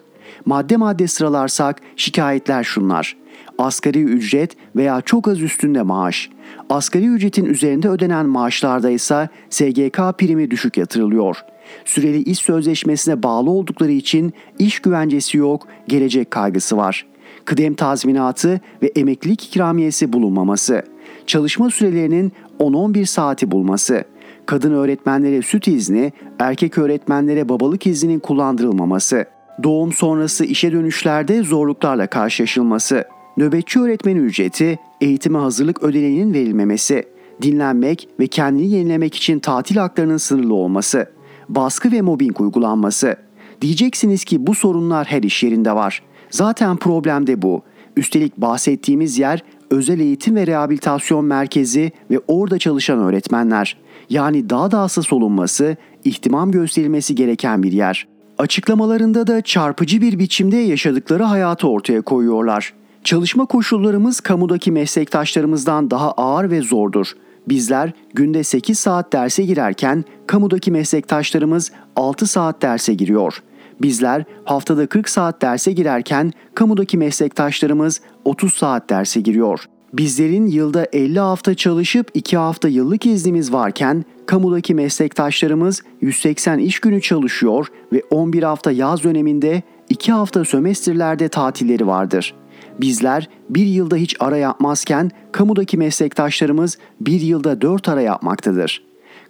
[0.45, 3.17] Madde madde sıralarsak şikayetler şunlar.
[3.57, 6.29] Asgari ücret veya çok az üstünde maaş.
[6.69, 11.37] Asgari ücretin üzerinde ödenen maaşlarda ise SGK primi düşük yatırılıyor.
[11.85, 17.05] Süreli iş sözleşmesine bağlı oldukları için iş güvencesi yok, gelecek kaygısı var.
[17.45, 20.83] Kıdem tazminatı ve emeklilik ikramiyesi bulunmaması.
[21.27, 24.03] Çalışma sürelerinin 10-11 saati bulması.
[24.45, 29.25] Kadın öğretmenlere süt izni, erkek öğretmenlere babalık izninin kullandırılmaması,
[29.63, 33.03] doğum sonrası işe dönüşlerde zorluklarla karşılaşılması,
[33.37, 37.03] nöbetçi öğretmen ücreti, eğitime hazırlık ödeneğinin verilmemesi,
[37.41, 41.09] dinlenmek ve kendini yenilemek için tatil haklarının sınırlı olması,
[41.49, 43.15] baskı ve mobbing uygulanması.
[43.61, 46.03] Diyeceksiniz ki bu sorunlar her iş yerinde var.
[46.29, 47.61] Zaten problem de bu.
[47.97, 53.77] Üstelik bahsettiğimiz yer özel eğitim ve rehabilitasyon merkezi ve orada çalışan öğretmenler.
[54.09, 58.07] Yani daha da hassas olunması, ihtimam gösterilmesi gereken bir yer.
[58.37, 62.73] Açıklamalarında da çarpıcı bir biçimde yaşadıkları hayatı ortaya koyuyorlar.
[63.03, 67.11] Çalışma koşullarımız kamudaki meslektaşlarımızdan daha ağır ve zordur.
[67.47, 73.43] Bizler günde 8 saat derse girerken kamudaki meslektaşlarımız 6 saat derse giriyor.
[73.81, 79.65] Bizler haftada 40 saat derse girerken kamudaki meslektaşlarımız 30 saat derse giriyor.
[79.93, 87.01] Bizlerin yılda 50 hafta çalışıp 2 hafta yıllık iznimiz varken kamudaki meslektaşlarımız 180 iş günü
[87.01, 92.33] çalışıyor ve 11 hafta yaz döneminde 2 hafta sömestrlerde tatilleri vardır.
[92.81, 98.81] Bizler bir yılda hiç ara yapmazken kamudaki meslektaşlarımız bir yılda 4 ara yapmaktadır.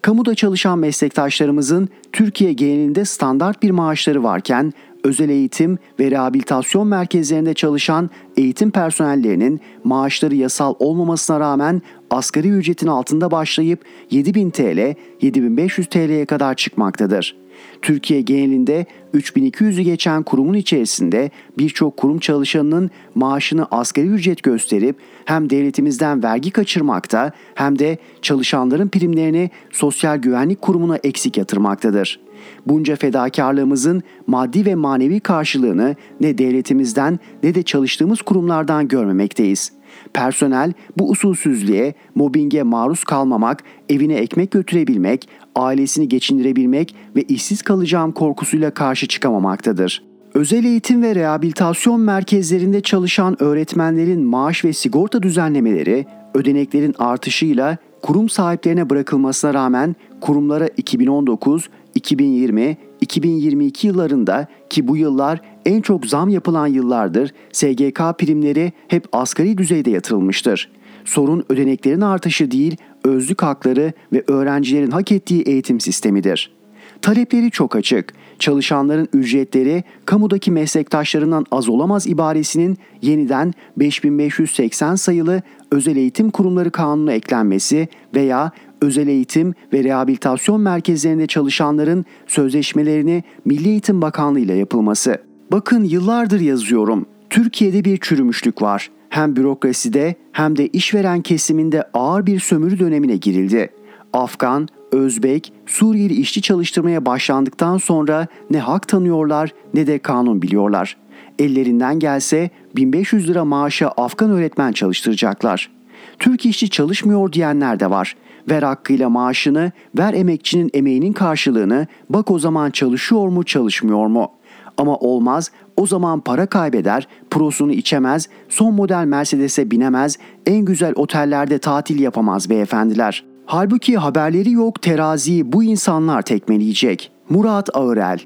[0.01, 8.10] Kamuda çalışan meslektaşlarımızın Türkiye genelinde standart bir maaşları varken özel eğitim ve rehabilitasyon merkezlerinde çalışan
[8.38, 13.79] eğitim personellerinin maaşları yasal olmamasına rağmen asgari ücretin altında başlayıp
[14.12, 17.44] 7000 TL, 7500 TL'ye kadar çıkmaktadır.
[17.86, 24.95] Türkiye genelinde 3200'ü geçen kurumun içerisinde birçok kurum çalışanının maaşını asgari ücret gösterip
[25.26, 32.19] hem devletimizden vergi kaçırmakta hem de çalışanların primlerini Sosyal Güvenlik Kurumu'na eksik yatırmaktadır.
[32.65, 39.71] Bunca fedakarlığımızın maddi ve manevi karşılığını ne devletimizden ne de çalıştığımız kurumlardan görmemekteyiz.
[40.13, 48.72] Personel bu usulsüzlüğe, mobbinge maruz kalmamak, evine ekmek götürebilmek, ailesini geçindirebilmek ve işsiz kalacağım korkusuyla
[48.72, 50.04] karşı çıkamamaktadır.
[50.34, 58.89] Özel eğitim ve rehabilitasyon merkezlerinde çalışan öğretmenlerin maaş ve sigorta düzenlemeleri ödeneklerin artışıyla kurum sahiplerine
[58.89, 67.31] bırakılmasına rağmen kurumlara 2019, 2020, 2022 yıllarında ki bu yıllar en çok zam yapılan yıllardır
[67.51, 70.71] SGK primleri hep asgari düzeyde yatırılmıştır.
[71.05, 76.55] Sorun ödeneklerin artışı değil, özlük hakları ve öğrencilerin hak ettiği eğitim sistemidir.
[77.01, 78.13] Talepleri çok açık.
[78.39, 87.88] Çalışanların ücretleri kamudaki meslektaşlarından az olamaz ibaresinin yeniden 5580 sayılı Özel Eğitim Kurumları Kanunu eklenmesi
[88.15, 95.17] veya özel eğitim ve rehabilitasyon merkezlerinde çalışanların sözleşmelerini Milli Eğitim Bakanlığı ile yapılması.
[95.51, 97.05] Bakın yıllardır yazıyorum.
[97.29, 98.89] Türkiye'de bir çürümüşlük var.
[99.09, 103.69] Hem bürokraside hem de işveren kesiminde ağır bir sömürü dönemine girildi.
[104.13, 110.97] Afgan, Özbek, Suriyeli işçi çalıştırmaya başlandıktan sonra ne hak tanıyorlar ne de kanun biliyorlar.
[111.39, 115.71] Ellerinden gelse 1500 lira maaşa Afgan öğretmen çalıştıracaklar.
[116.19, 118.15] Türk işçi çalışmıyor diyenler de var.
[118.49, 124.31] Ver hakkıyla maaşını, ver emekçinin emeğinin karşılığını, bak o zaman çalışıyor mu çalışmıyor mu?
[124.77, 131.58] Ama olmaz, o zaman para kaybeder, prosunu içemez, son model Mercedes'e binemez, en güzel otellerde
[131.58, 133.25] tatil yapamaz beyefendiler.
[133.45, 137.12] Halbuki haberleri yok teraziyi bu insanlar tekmeleyecek.
[137.29, 138.19] Murat Ağırel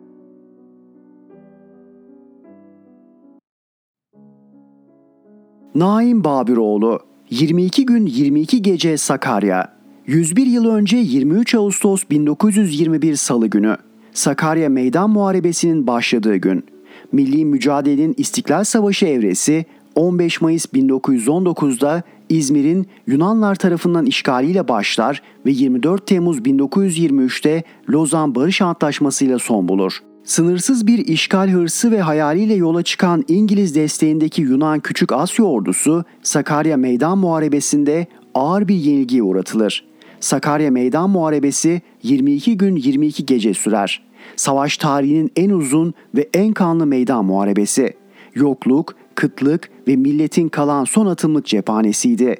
[5.75, 9.78] Naim Babiroğlu 22 gün 22 gece Sakarya
[10.09, 13.77] 101 yıl önce 23 Ağustos 1921 Salı günü
[14.13, 16.63] Sakarya Meydan Muharebesi'nin başladığı gün.
[17.11, 26.07] Milli mücadelenin İstiklal Savaşı evresi 15 Mayıs 1919'da İzmir'in Yunanlar tarafından işgaliyle başlar ve 24
[26.07, 29.99] Temmuz 1923'te Lozan Barış Antlaşması'yla son bulur.
[30.23, 36.77] Sınırsız bir işgal hırsı ve hayaliyle yola çıkan İngiliz desteğindeki Yunan Küçük Asya ordusu Sakarya
[36.77, 39.88] Meydan Muharebesi'nde ağır bir yenilgiye uğratılır.
[40.19, 44.01] Sakarya Meydan Muharebesi 22 gün 22 gece sürer.
[44.35, 47.93] Savaş tarihinin en uzun ve en kanlı meydan muharebesi.
[48.35, 52.35] Yokluk, kıtlık ve milletin kalan son atımlık cephanesiydi.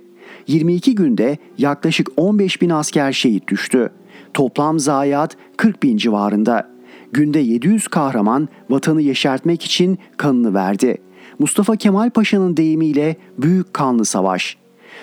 [0.47, 3.89] 22 günde yaklaşık 15 bin asker şehit düştü.
[4.33, 6.69] Toplam zayiat 40 bin civarında.
[7.11, 10.97] Günde 700 kahraman vatanı yeşertmek için kanını verdi.
[11.39, 14.58] Mustafa Kemal Paşa'nın deyimiyle Büyük Kanlı Savaş.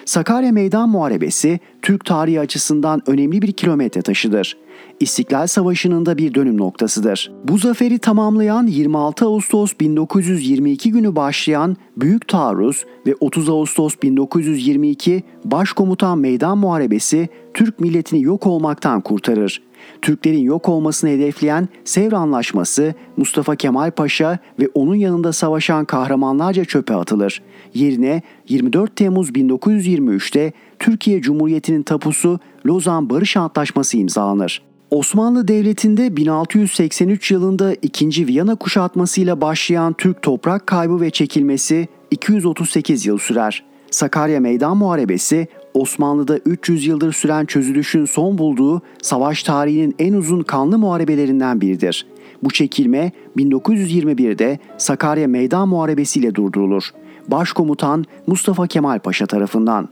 [0.07, 4.57] Sakarya Meydan Muharebesi Türk tarihi açısından önemli bir kilometre taşıdır.
[5.01, 7.33] İstiklal Savaşı'nın da bir dönüm noktasıdır.
[7.45, 16.19] Bu zaferi tamamlayan 26 Ağustos 1922 günü başlayan Büyük Taarruz ve 30 Ağustos 1922 Başkomutan
[16.19, 19.63] Meydan Muharebesi Türk milletini yok olmaktan kurtarır.
[20.03, 26.95] Türklerin yok olmasını hedefleyen Sevr Anlaşması Mustafa Kemal Paşa ve onun yanında savaşan kahramanlarca çöpe
[26.95, 27.43] atılır.
[27.77, 34.63] Yerine 24 Temmuz 1923'te Türkiye Cumhuriyeti'nin tapusu Lozan Barış Antlaşması imzalanır.
[34.91, 38.27] Osmanlı Devleti'nde 1683 yılında 2.
[38.27, 43.65] Viyana kuşatmasıyla başlayan Türk toprak kaybı ve çekilmesi 238 yıl sürer.
[43.91, 50.79] Sakarya Meydan Muharebesi Osmanlı'da 300 yıldır süren çözülüşün son bulduğu savaş tarihinin en uzun kanlı
[50.79, 52.07] muharebelerinden biridir.
[52.43, 56.91] Bu çekilme 1921'de Sakarya Meydan Muharebesi ile durdurulur.
[57.29, 59.89] Başkomutan Mustafa Kemal Paşa tarafından.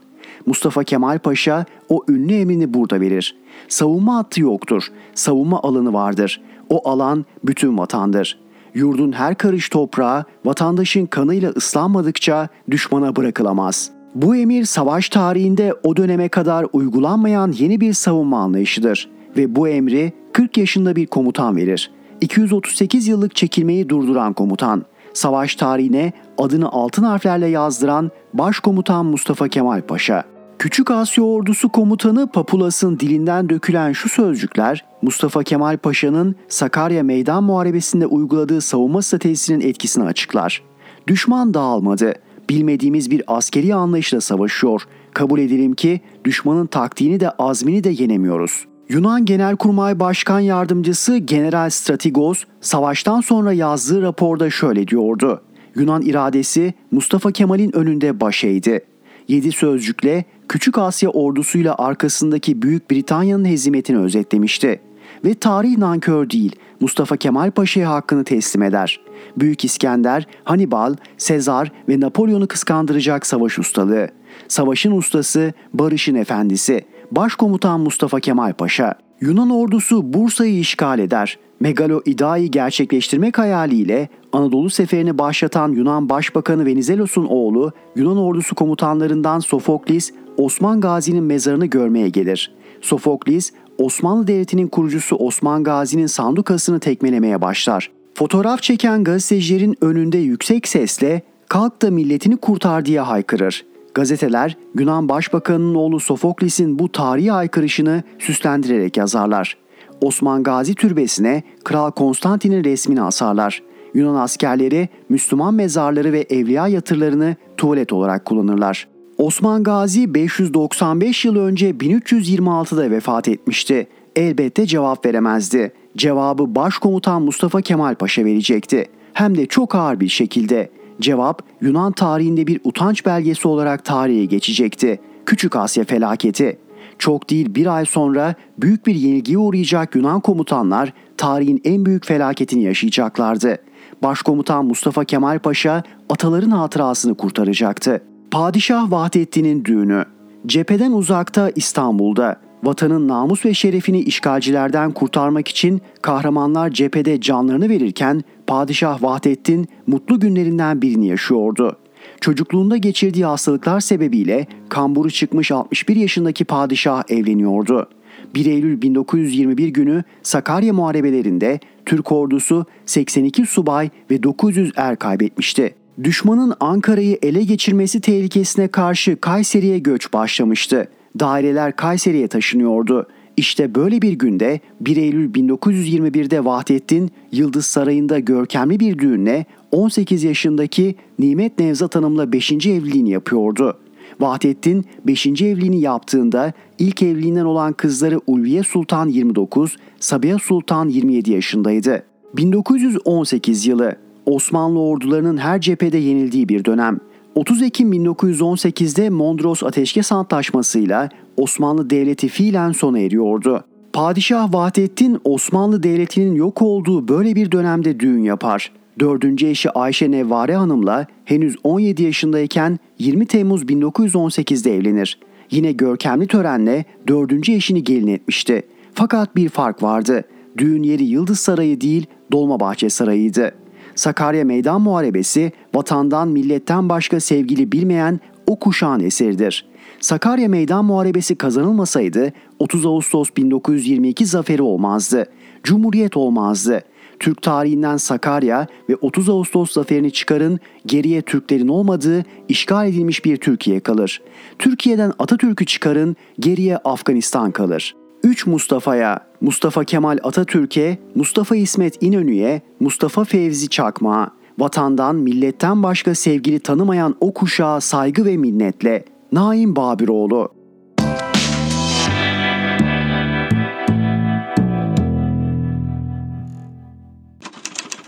[0.47, 3.37] Mustafa Kemal Paşa o ünlü emrini burada verir.
[3.69, 4.89] Savunma hattı yoktur.
[5.15, 6.41] Savunma alanı vardır.
[6.69, 8.39] O alan bütün vatandır.
[8.75, 13.91] Yurdun her karış toprağı vatandaşın kanıyla ıslanmadıkça düşmana bırakılamaz.
[14.15, 20.13] Bu emir savaş tarihinde o döneme kadar uygulanmayan yeni bir savunma anlayışıdır ve bu emri
[20.33, 21.91] 40 yaşında bir komutan verir.
[22.21, 30.25] 238 yıllık çekilmeyi durduran komutan, savaş tarihine adını altın harflerle yazdıran Başkomutan Mustafa Kemal Paşa.
[30.59, 38.07] Küçük Asya Ordusu Komutanı Papulas'ın dilinden dökülen şu sözcükler Mustafa Kemal Paşa'nın Sakarya Meydan Muharebesi'nde
[38.07, 40.63] uyguladığı savunma stratejisinin etkisini açıklar.
[41.07, 42.15] Düşman dağılmadı.
[42.51, 44.83] Bilmediğimiz bir askeri anlayışla savaşıyor.
[45.15, 48.65] Kabul edelim ki düşmanın taktiğini de azmini de yenemiyoruz.
[48.89, 55.43] Yunan Genelkurmay Başkan Yardımcısı General Stratigos savaştan sonra yazdığı raporda şöyle diyordu.
[55.75, 58.85] Yunan iradesi Mustafa Kemal'in önünde baş eğdi.
[59.29, 64.81] Yedi sözcükle Küçük Asya ordusuyla arkasındaki Büyük Britanya'nın hezimetini özetlemişti.
[65.25, 69.01] Ve tarih nankör değil, Mustafa Kemal Paşa'ya hakkını teslim eder.
[69.37, 74.09] Büyük İskender, Hannibal, Sezar ve Napolyon'u kıskandıracak savaş ustalığı.
[74.49, 76.85] Savaşın ustası, barışın efendisi.
[77.17, 78.95] Başkomutan Mustafa Kemal Paşa.
[79.21, 81.39] Yunan ordusu Bursa'yı işgal eder.
[81.61, 90.13] Megalo İda'yı gerçekleştirmek hayaliyle Anadolu seferini başlatan Yunan Başbakanı Venizelos'un oğlu Yunan ordusu komutanlarından Sofoklis,
[90.37, 92.55] Osman Gazi'nin mezarını görmeye gelir.
[92.81, 97.91] Sofoklis, Osmanlı Devleti'nin kurucusu Osman Gazi'nin sandukasını tekmelemeye başlar.
[98.15, 103.65] Fotoğraf çeken gazetecilerin önünde yüksek sesle "Kalk da milletini kurtar." diye haykırır.
[103.95, 109.57] Gazeteler Yunan Başbakanı'nın oğlu Sofokles'in bu tarihi haykırışını süslendirerek yazarlar.
[110.01, 113.63] Osman Gazi türbesine Kral Konstantin'in resmini asarlar.
[113.95, 118.89] Yunan askerleri Müslüman mezarları ve evliya yatırlarını tuvalet olarak kullanırlar.
[119.19, 123.87] Osman Gazi 595 yıl önce 1326'da vefat etmişti.
[124.17, 125.73] Elbette cevap veremezdi.
[125.97, 128.87] Cevabı Başkomutan Mustafa Kemal Paşa verecekti.
[129.13, 130.71] Hem de çok ağır bir şekilde.
[131.01, 135.01] Cevap Yunan tarihinde bir utanç belgesi olarak tarihe geçecekti.
[135.27, 136.59] Küçük Asya felaketi.
[136.99, 142.63] Çok değil bir ay sonra büyük bir yenilgiye uğrayacak Yunan komutanlar tarihin en büyük felaketini
[142.63, 143.59] yaşayacaklardı.
[144.03, 148.03] Başkomutan Mustafa Kemal Paşa ataların hatırasını kurtaracaktı.
[148.31, 150.05] Padişah Vahdettin'in düğünü.
[150.47, 159.03] Cepheden uzakta İstanbul'da vatanın namus ve şerefini işgalcilerden kurtarmak için kahramanlar cephede canlarını verirken Padişah
[159.03, 161.77] Vahdettin mutlu günlerinden birini yaşıyordu.
[162.21, 167.89] Çocukluğunda geçirdiği hastalıklar sebebiyle kamburu çıkmış 61 yaşındaki padişah evleniyordu.
[168.35, 175.75] 1 Eylül 1921 günü Sakarya Muharebelerinde Türk ordusu 82 subay ve 900 er kaybetmişti.
[176.05, 180.89] Düşmanın Ankara'yı ele geçirmesi tehlikesine karşı Kayseri'ye göç başlamıştı.
[181.21, 183.07] Daireler Kayseri'ye taşınıyordu.
[183.37, 190.95] İşte böyle bir günde 1 Eylül 1921'de Vahdettin Yıldız Sarayı'nda görkemli bir düğünle 18 yaşındaki
[191.19, 192.53] Nimet Nevzat Hanım'la 5.
[192.53, 193.79] evliliğini yapıyordu.
[194.21, 195.27] Vahdettin 5.
[195.27, 202.03] evliliğini yaptığında ilk evliliğinden olan kızları Ulviye Sultan 29, Sabiha Sultan 27 yaşındaydı.
[202.37, 203.97] 1918 yılı
[204.27, 206.99] Osmanlı ordularının her cephede yenildiği bir dönem.
[207.35, 213.65] 30 Ekim 1918'de Mondros Ateşkes Antlaşması'yla Osmanlı Devleti fiilen sona eriyordu.
[213.93, 218.73] Padişah Vahdettin Osmanlı Devleti'nin yok olduğu böyle bir dönemde düğün yapar.
[219.01, 225.19] Dördüncü eşi Ayşe Nevvare Hanım'la henüz 17 yaşındayken 20 Temmuz 1918'de evlenir.
[225.51, 228.63] Yine görkemli törenle dördüncü eşini gelin etmişti.
[228.95, 230.25] Fakat bir fark vardı.
[230.59, 233.55] Düğün yeri Yıldız Sarayı değil Dolmabahçe Sarayı'ydı.
[233.95, 239.67] Sakarya Meydan Muharebesi vatandan milletten başka sevgili bilmeyen o kuşağın eseridir.
[240.05, 245.27] Sakarya Meydan Muharebesi kazanılmasaydı 30 Ağustos 1922 zaferi olmazdı.
[245.63, 246.81] Cumhuriyet olmazdı.
[247.19, 253.81] Türk tarihinden Sakarya ve 30 Ağustos zaferini çıkarın geriye Türklerin olmadığı işgal edilmiş bir Türkiye
[253.81, 254.23] kalır.
[254.59, 257.95] Türkiye'den Atatürk'ü çıkarın geriye Afganistan kalır.
[258.23, 266.61] 3 Mustafa'ya, Mustafa Kemal Atatürk'e, Mustafa İsmet İnönü'ye, Mustafa Fevzi Çakmak'a, vatandan, milletten başka sevgili
[266.61, 269.14] tanımayan o kuşağa saygı ve minnetle.
[269.35, 270.55] Naim Babiroğlu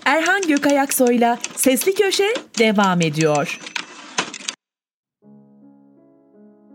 [0.05, 3.61] Erhan Gökayaksoy'la Sesli Köşe devam ediyor.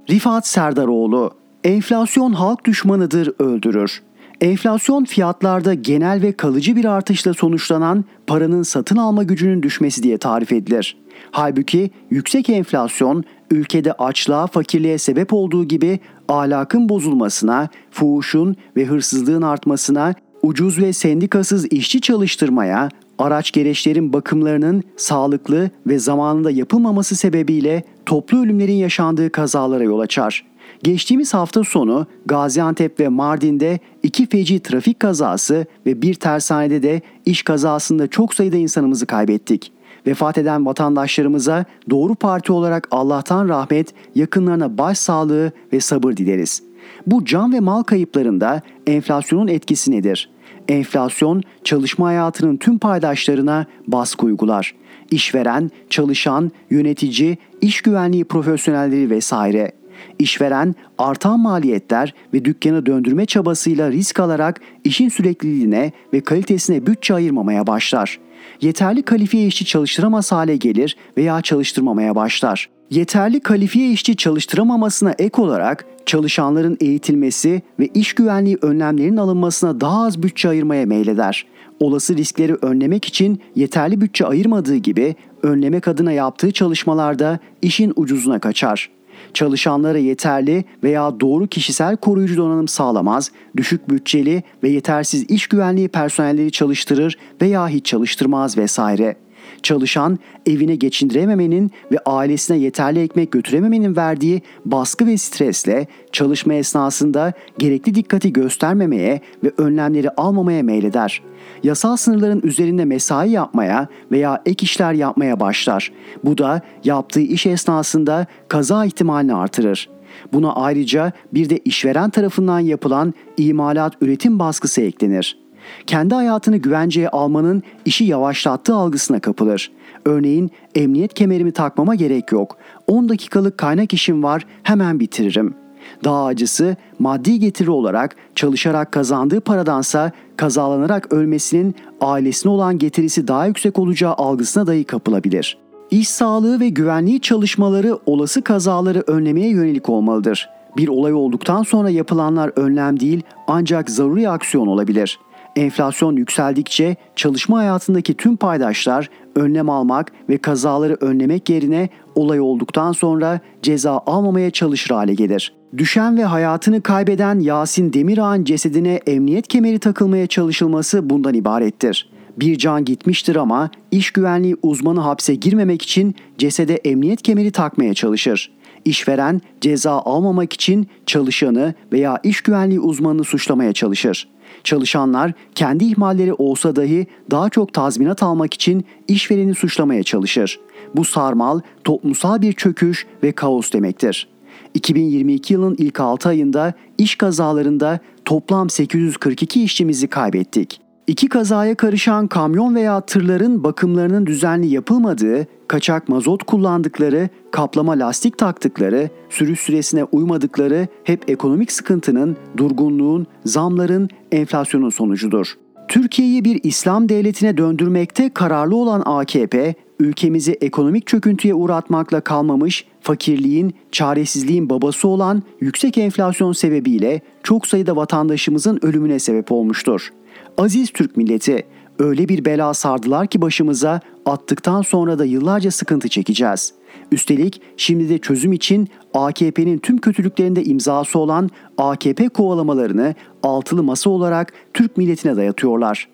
[0.09, 1.31] Rifat Serdaroğlu
[1.63, 4.01] Enflasyon halk düşmanıdır, öldürür.
[4.41, 10.51] Enflasyon fiyatlarda genel ve kalıcı bir artışla sonuçlanan paranın satın alma gücünün düşmesi diye tarif
[10.51, 10.97] edilir.
[11.31, 20.13] Halbuki yüksek enflasyon ülkede açlığa, fakirliğe sebep olduğu gibi ahlakın bozulmasına, fuhuşun ve hırsızlığın artmasına,
[20.43, 22.89] ucuz ve sendikasız işçi çalıştırmaya,
[23.19, 30.45] araç gereçlerin bakımlarının sağlıklı ve zamanında yapılmaması sebebiyle toplu ölümlerin yaşandığı kazalara yol açar.
[30.83, 37.43] Geçtiğimiz hafta sonu Gaziantep ve Mardin'de iki feci trafik kazası ve bir tersanede de iş
[37.43, 39.71] kazasında çok sayıda insanımızı kaybettik.
[40.07, 46.63] Vefat eden vatandaşlarımıza doğru parti olarak Allah'tan rahmet, yakınlarına başsağlığı ve sabır dileriz.
[47.07, 50.29] Bu can ve mal kayıplarında enflasyonun etkisi nedir?
[50.67, 54.75] Enflasyon çalışma hayatının tüm paydaşlarına baskı uygular.
[55.11, 59.71] İşveren, çalışan, yönetici, iş güvenliği profesyonelleri vesaire.
[60.19, 67.67] İşveren artan maliyetler ve dükkanı döndürme çabasıyla risk alarak işin sürekliliğine ve kalitesine bütçe ayırmamaya
[67.67, 68.19] başlar.
[68.61, 72.69] Yeterli kalifiye işçi çalıştıramaz hale gelir veya çalıştırmamaya başlar.
[72.89, 80.23] Yeterli kalifiye işçi çalıştıramamasına ek olarak çalışanların eğitilmesi ve iş güvenliği önlemlerinin alınmasına daha az
[80.23, 81.45] bütçe ayırmaya meyleder.
[81.79, 88.89] Olası riskleri önlemek için yeterli bütçe ayırmadığı gibi önlemek adına yaptığı çalışmalarda işin ucuzuna kaçar.
[89.33, 96.51] Çalışanlara yeterli veya doğru kişisel koruyucu donanım sağlamaz, düşük bütçeli ve yetersiz iş güvenliği personelleri
[96.51, 99.30] çalıştırır veya hiç çalıştırmaz vesaire.''
[99.63, 107.95] Çalışan evine geçindirememenin ve ailesine yeterli ekmek götürememenin verdiği baskı ve stresle çalışma esnasında gerekli
[107.95, 111.21] dikkati göstermemeye ve önlemleri almamaya meyleder.
[111.63, 115.91] Yasal sınırların üzerinde mesai yapmaya veya ek işler yapmaya başlar.
[116.23, 119.89] Bu da yaptığı iş esnasında kaza ihtimalini artırır.
[120.33, 125.40] Buna ayrıca bir de işveren tarafından yapılan imalat üretim baskısı eklenir
[125.87, 129.71] kendi hayatını güvenceye almanın işi yavaşlattığı algısına kapılır.
[130.05, 132.57] Örneğin emniyet kemerimi takmama gerek yok.
[132.87, 135.55] 10 dakikalık kaynak işim var hemen bitiririm.
[136.03, 143.79] Daha acısı maddi getiri olarak çalışarak kazandığı paradansa kazalanarak ölmesinin ailesine olan getirisi daha yüksek
[143.79, 145.57] olacağı algısına dahi kapılabilir.
[145.91, 150.49] İş sağlığı ve güvenliği çalışmaları olası kazaları önlemeye yönelik olmalıdır.
[150.77, 158.13] Bir olay olduktan sonra yapılanlar önlem değil ancak zaruri aksiyon olabilir.'' Enflasyon yükseldikçe çalışma hayatındaki
[158.13, 165.13] tüm paydaşlar önlem almak ve kazaları önlemek yerine olay olduktan sonra ceza almamaya çalışır hale
[165.13, 165.53] gelir.
[165.77, 172.09] Düşen ve hayatını kaybeden Yasin Demirağ'ın cesedine emniyet kemeri takılmaya çalışılması bundan ibarettir.
[172.37, 178.51] Bir can gitmiştir ama iş güvenliği uzmanı hapse girmemek için cesede emniyet kemeri takmaya çalışır.
[178.85, 184.27] İşveren ceza almamak için çalışanı veya iş güvenliği uzmanını suçlamaya çalışır.
[184.63, 190.59] Çalışanlar kendi ihmalleri olsa dahi daha çok tazminat almak için işvereni suçlamaya çalışır.
[190.95, 194.27] Bu sarmal toplumsal bir çöküş ve kaos demektir.
[194.73, 200.81] 2022 yılın ilk 6 ayında iş kazalarında toplam 842 işçimizi kaybettik.
[201.11, 209.09] İki kazaya karışan kamyon veya tırların bakımlarının düzenli yapılmadığı, kaçak mazot kullandıkları, kaplama lastik taktıkları,
[209.29, 215.53] sürüş süresine uymadıkları hep ekonomik sıkıntının, durgunluğun, zamların, enflasyonun sonucudur.
[215.87, 224.69] Türkiye'yi bir İslam devletine döndürmekte kararlı olan AKP, ülkemizi ekonomik çöküntüye uğratmakla kalmamış, fakirliğin, çaresizliğin
[224.69, 230.11] babası olan yüksek enflasyon sebebiyle çok sayıda vatandaşımızın ölümüne sebep olmuştur.
[230.57, 231.63] Aziz Türk milleti,
[231.99, 236.73] öyle bir bela sardılar ki başımıza attıktan sonra da yıllarca sıkıntı çekeceğiz.
[237.11, 244.53] Üstelik şimdi de çözüm için AKP'nin tüm kötülüklerinde imzası olan AKP kovalamalarını altılı masa olarak
[244.73, 246.07] Türk milletine dayatıyorlar.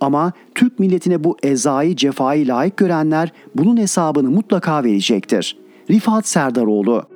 [0.00, 5.56] Ama Türk milletine bu ezayı cefayı layık görenler bunun hesabını mutlaka verecektir.
[5.90, 7.13] Rifat Serdaroğlu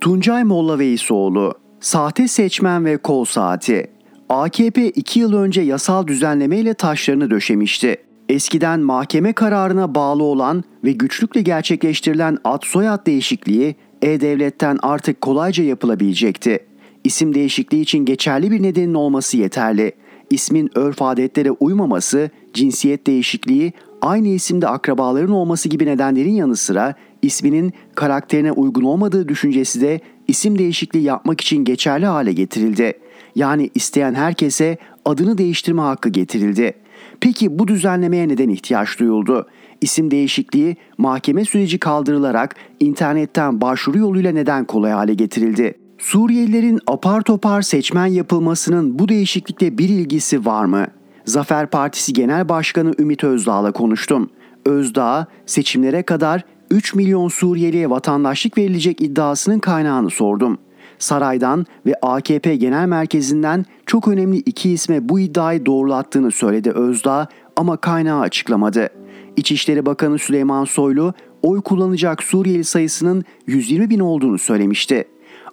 [0.00, 3.90] Tuncay Molla Veysoğlu, sahte seçmen ve kol saati.
[4.28, 7.96] AKP 2 yıl önce yasal düzenlemeyle taşlarını döşemişti.
[8.28, 16.58] Eskiden mahkeme kararına bağlı olan ve güçlükle gerçekleştirilen ad soyad değişikliği E-Devlet'ten artık kolayca yapılabilecekti.
[17.04, 19.92] İsim değişikliği için geçerli bir nedenin olması yeterli.
[20.30, 23.72] İsmin örf adetlere uymaması, cinsiyet değişikliği,
[24.02, 30.58] aynı isimde akrabaların olması gibi nedenlerin yanı sıra isminin karakterine uygun olmadığı düşüncesi de isim
[30.58, 32.92] değişikliği yapmak için geçerli hale getirildi.
[33.34, 36.74] Yani isteyen herkese adını değiştirme hakkı getirildi.
[37.20, 39.46] Peki bu düzenlemeye neden ihtiyaç duyuldu?
[39.80, 45.74] İsim değişikliği mahkeme süreci kaldırılarak internetten başvuru yoluyla neden kolay hale getirildi?
[45.98, 50.86] Suriyelilerin apar topar seçmen yapılmasının bu değişiklikle bir ilgisi var mı?
[51.24, 54.30] Zafer Partisi Genel Başkanı Ümit Özdağ'la konuştum.
[54.66, 60.58] Özdağ seçimlere kadar 3 milyon Suriyeliye vatandaşlık verilecek iddiasının kaynağını sordum.
[60.98, 67.76] Saraydan ve AKP Genel Merkezi'nden çok önemli iki isme bu iddiayı doğrulattığını söyledi Özdağ ama
[67.76, 68.88] kaynağı açıklamadı.
[69.36, 75.04] İçişleri Bakanı Süleyman Soylu oy kullanacak Suriyeli sayısının 120 bin olduğunu söylemişti.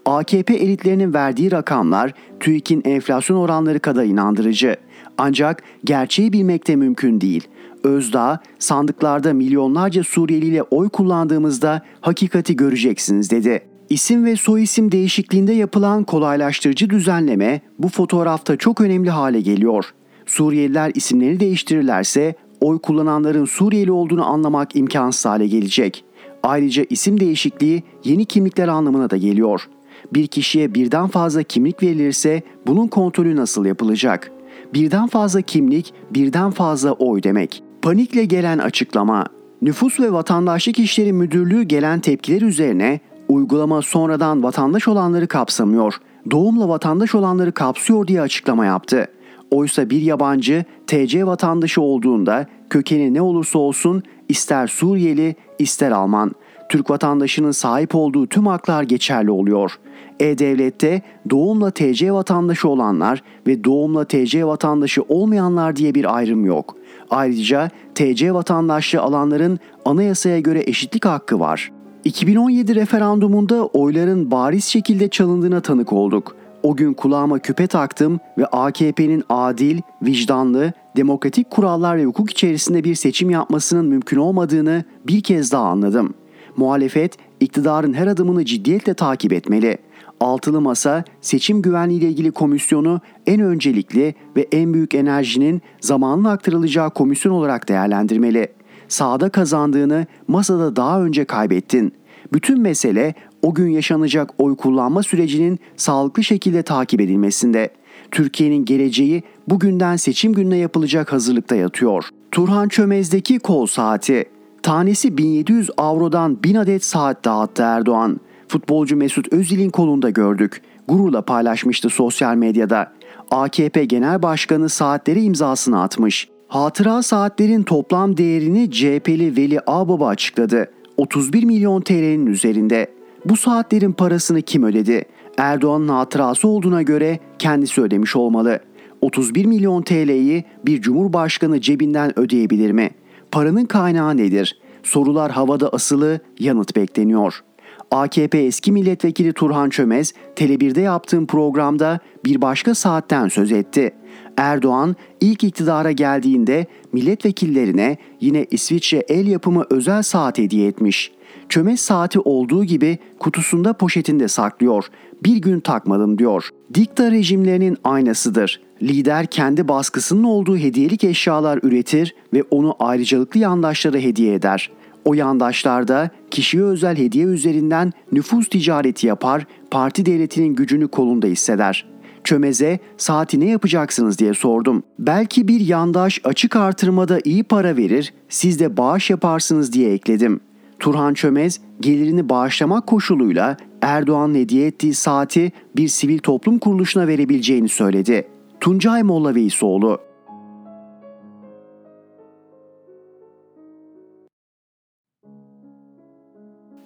[0.06, 4.76] AKP elitlerinin verdiği rakamlar TÜİK'in enflasyon oranları kadar inandırıcı.
[5.18, 7.48] Ancak gerçeği bilmek de mümkün değil.
[7.86, 13.62] Özdağ, sandıklarda milyonlarca Suriyeli ile oy kullandığımızda hakikati göreceksiniz dedi.
[13.90, 19.86] İsim ve soyisim değişikliğinde yapılan kolaylaştırıcı düzenleme bu fotoğrafta çok önemli hale geliyor.
[20.26, 26.06] Suriyeliler isimlerini değiştirirlerse oy kullananların Suriyeli olduğunu anlamak imkansız hale gelecek.
[26.44, 29.68] Ayrıca isim değişikliği yeni kimlikler anlamına da geliyor.
[30.14, 34.32] Bir kişiye birden fazla kimlik verilirse bunun kontrolü nasıl yapılacak?
[34.74, 37.65] Birden fazla kimlik, birden fazla oy demek.
[37.86, 39.26] Panikle gelen açıklama.
[39.62, 45.94] Nüfus ve Vatandaşlık İşleri Müdürlüğü gelen tepkiler üzerine uygulama sonradan vatandaş olanları kapsamıyor,
[46.32, 49.08] doğumla vatandaş olanları kapsıyor diye açıklama yaptı.
[49.52, 56.32] Oysa bir yabancı TC vatandaşı olduğunda kökeni ne olursa olsun ister Suriyeli ister Alman
[56.76, 59.80] Türk vatandaşının sahip olduğu tüm haklar geçerli oluyor.
[60.20, 66.76] E-Devlet'te doğumla TC vatandaşı olanlar ve doğumla TC vatandaşı olmayanlar diye bir ayrım yok.
[67.10, 71.72] Ayrıca TC vatandaşlığı alanların anayasaya göre eşitlik hakkı var.
[72.04, 76.36] 2017 referandumunda oyların bariz şekilde çalındığına tanık olduk.
[76.64, 82.96] O gün kulağıma küpe taktım ve AKP'nin adil, vicdanlı, demokratik kurallar ve hukuk içerisinde bir
[82.96, 86.14] seçim yapmasının mümkün olmadığını bir kez daha anladım.
[86.58, 89.78] Muhalefet iktidarın her adımını ciddiyetle takip etmeli.
[90.20, 96.90] Altılı Masa seçim güvenliği ile ilgili komisyonu en öncelikli ve en büyük enerjinin zamanla aktarılacağı
[96.90, 98.48] komisyon olarak değerlendirmeli.
[98.88, 101.94] Sağda kazandığını masada daha önce kaybettin.
[102.34, 107.70] Bütün mesele o gün yaşanacak oy kullanma sürecinin sağlıklı şekilde takip edilmesinde.
[108.12, 112.10] Türkiye'nin geleceği bugünden seçim gününe yapılacak hazırlıkta yatıyor.
[112.32, 114.35] Turhan Çömez'deki kol saati.
[114.66, 118.20] Tanesi 1700 avrodan 1000 adet saat dağıttı Erdoğan.
[118.48, 120.62] Futbolcu Mesut Özil'in kolunda gördük.
[120.88, 122.92] Gururla paylaşmıştı sosyal medyada.
[123.32, 126.30] AKP Genel Başkanı saatleri imzasını atmış.
[126.48, 130.72] Hatıra saatlerin toplam değerini CHP'li Veli Ağbaba açıkladı.
[130.98, 132.92] 31 milyon TL'nin üzerinde.
[133.26, 135.06] Bu saatlerin parasını kim ödedi?
[135.38, 138.60] Erdoğan'ın hatırası olduğuna göre kendisi ödemiş olmalı.
[139.02, 142.90] 31 milyon TL'yi bir cumhurbaşkanı cebinden ödeyebilir mi?
[143.36, 144.60] Paranın kaynağı nedir?
[144.84, 147.44] Sorular havada asılı, yanıt bekleniyor.
[147.92, 153.96] AKP eski milletvekili Turhan Çömez, Tele1'de yaptığım programda bir başka saatten söz etti.
[154.38, 161.12] Erdoğan ilk iktidara geldiğinde milletvekillerine yine İsviçre el yapımı özel saat hediye etmiş.
[161.50, 164.86] Çömez saati olduğu gibi kutusunda poşetinde saklıyor.
[165.24, 166.50] Bir gün takmadım diyor.
[166.74, 168.62] Dikta rejimlerinin aynasıdır.
[168.82, 174.72] Lider kendi baskısının olduğu hediyelik eşyalar üretir ve onu ayrıcalıklı yandaşlara hediye eder.
[175.06, 181.86] O yandaşlar da kişiye özel hediye üzerinden nüfus ticareti yapar, parti devletinin gücünü kolunda hisseder.
[182.24, 184.84] Çömez'e saati ne yapacaksınız diye sordum.
[185.00, 190.40] Belki bir yandaş açık artırmada iyi para verir, siz de bağış yaparsınız diye ekledim.
[190.80, 198.35] Turhan Çömez gelirini bağışlamak koşuluyla Erdoğan'ın hediye ettiği saati bir sivil toplum kuruluşuna verebileceğini söyledi.
[198.66, 200.02] Tuncay Molla Veysoğlu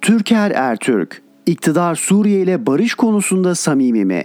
[0.01, 4.23] Türker Ertürk İktidar Suriye ile barış konusunda samimi mi?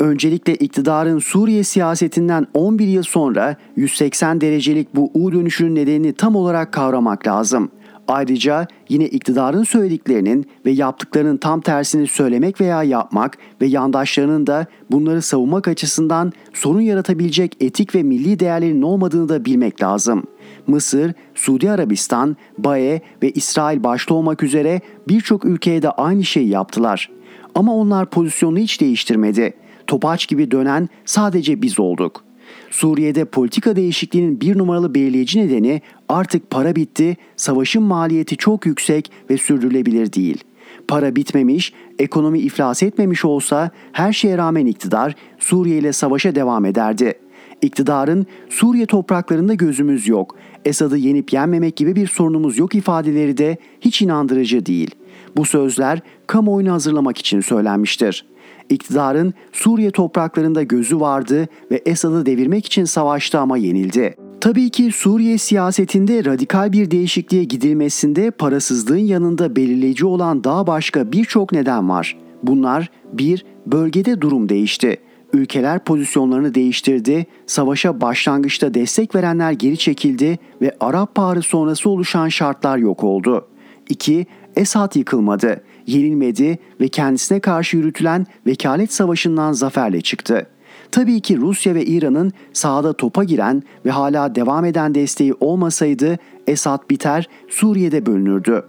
[0.00, 6.72] Öncelikle iktidarın Suriye siyasetinden 11 yıl sonra 180 derecelik bu U dönüşünün nedenini tam olarak
[6.72, 7.70] kavramak lazım.
[8.08, 15.22] Ayrıca yine iktidarın söylediklerinin ve yaptıklarının tam tersini söylemek veya yapmak ve yandaşlarının da bunları
[15.22, 20.22] savunmak açısından sorun yaratabilecek etik ve milli değerlerin olmadığını da bilmek lazım.
[20.66, 27.10] Mısır, Suudi Arabistan, BAE ve İsrail başta olmak üzere birçok ülkeye de aynı şeyi yaptılar.
[27.54, 29.54] Ama onlar pozisyonunu hiç değiştirmedi.
[29.86, 32.25] Topaç gibi dönen sadece biz olduk.
[32.70, 39.36] Suriye'de politika değişikliğinin bir numaralı belirleyici nedeni artık para bitti, savaşın maliyeti çok yüksek ve
[39.36, 40.44] sürdürülebilir değil.
[40.88, 47.14] Para bitmemiş, ekonomi iflas etmemiş olsa her şeye rağmen iktidar Suriye ile savaşa devam ederdi.
[47.62, 54.02] İktidarın Suriye topraklarında gözümüz yok, Esad'ı yenip yenmemek gibi bir sorunumuz yok ifadeleri de hiç
[54.02, 54.90] inandırıcı değil.
[55.36, 58.24] Bu sözler kamuoyunu hazırlamak için söylenmiştir.
[58.68, 64.14] İktidarın Suriye topraklarında gözü vardı ve Esad'ı devirmek için savaştı ama yenildi.
[64.40, 71.52] Tabii ki Suriye siyasetinde radikal bir değişikliğe gidilmesinde parasızlığın yanında belirleyici olan daha başka birçok
[71.52, 72.16] neden var.
[72.42, 74.96] Bunlar bir, bölgede durum değişti.
[75.32, 82.78] Ülkeler pozisyonlarını değiştirdi, savaşa başlangıçta destek verenler geri çekildi ve Arap Baharı sonrası oluşan şartlar
[82.78, 83.48] yok oldu.
[83.88, 84.26] 2.
[84.56, 90.46] Esad yıkılmadı, yenilmedi ve kendisine karşı yürütülen vekalet savaşından zaferle çıktı.
[90.92, 96.90] Tabii ki Rusya ve İran'ın sahada topa giren ve hala devam eden desteği olmasaydı Esad
[96.90, 98.64] biter, Suriye'de bölünürdü.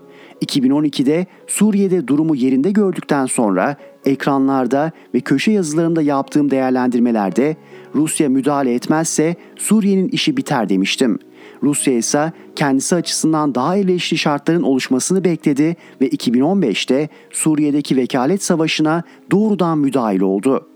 [0.46, 7.56] 2012'de Suriye'de durumu yerinde gördükten sonra ekranlarda ve köşe yazılarımda yaptığım değerlendirmelerde
[7.96, 11.20] Rusya müdahale etmezse Suriye'nin işi biter demiştim.
[11.64, 19.78] Rusya ise kendisi açısından daha elverişli şartların oluşmasını bekledi ve 2015'te Suriye'deki vekalet savaşına doğrudan
[19.78, 20.68] müdahil oldu.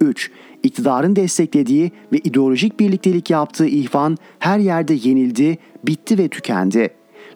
[0.00, 0.30] 3.
[0.62, 6.90] İktidarın desteklediği ve ideolojik birliktelik yaptığı ihvan her yerde yenildi, bitti ve tükendi.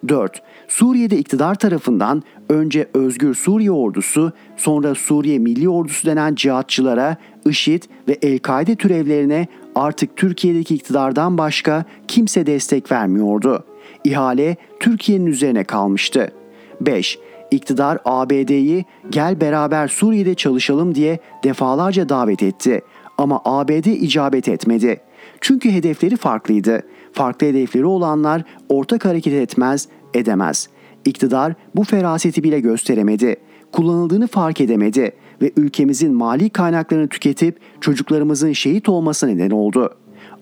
[0.09, 0.43] 4.
[0.69, 8.19] Suriye'de iktidar tarafından önce Özgür Suriye Ordusu, sonra Suriye Milli Ordusu denen cihatçılara, IŞİD ve
[8.23, 13.64] El-Kaide türevlerine artık Türkiye'deki iktidardan başka kimse destek vermiyordu.
[14.05, 16.33] İhale Türkiye'nin üzerine kalmıştı.
[16.81, 17.18] 5.
[17.51, 22.83] İktidar ABD'yi gel beraber Suriye'de çalışalım diye defalarca davet etti
[23.18, 25.01] ama ABD icabet etmedi.
[25.41, 26.83] Çünkü hedefleri farklıydı.
[27.12, 30.68] Farklı hedefleri olanlar ortak hareket etmez, edemez.
[31.05, 33.37] İktidar bu feraseti bile gösteremedi.
[33.72, 35.12] Kullanıldığını fark edemedi
[35.43, 39.91] ve ülkemizin mali kaynaklarını tüketip çocuklarımızın şehit olması neden oldu.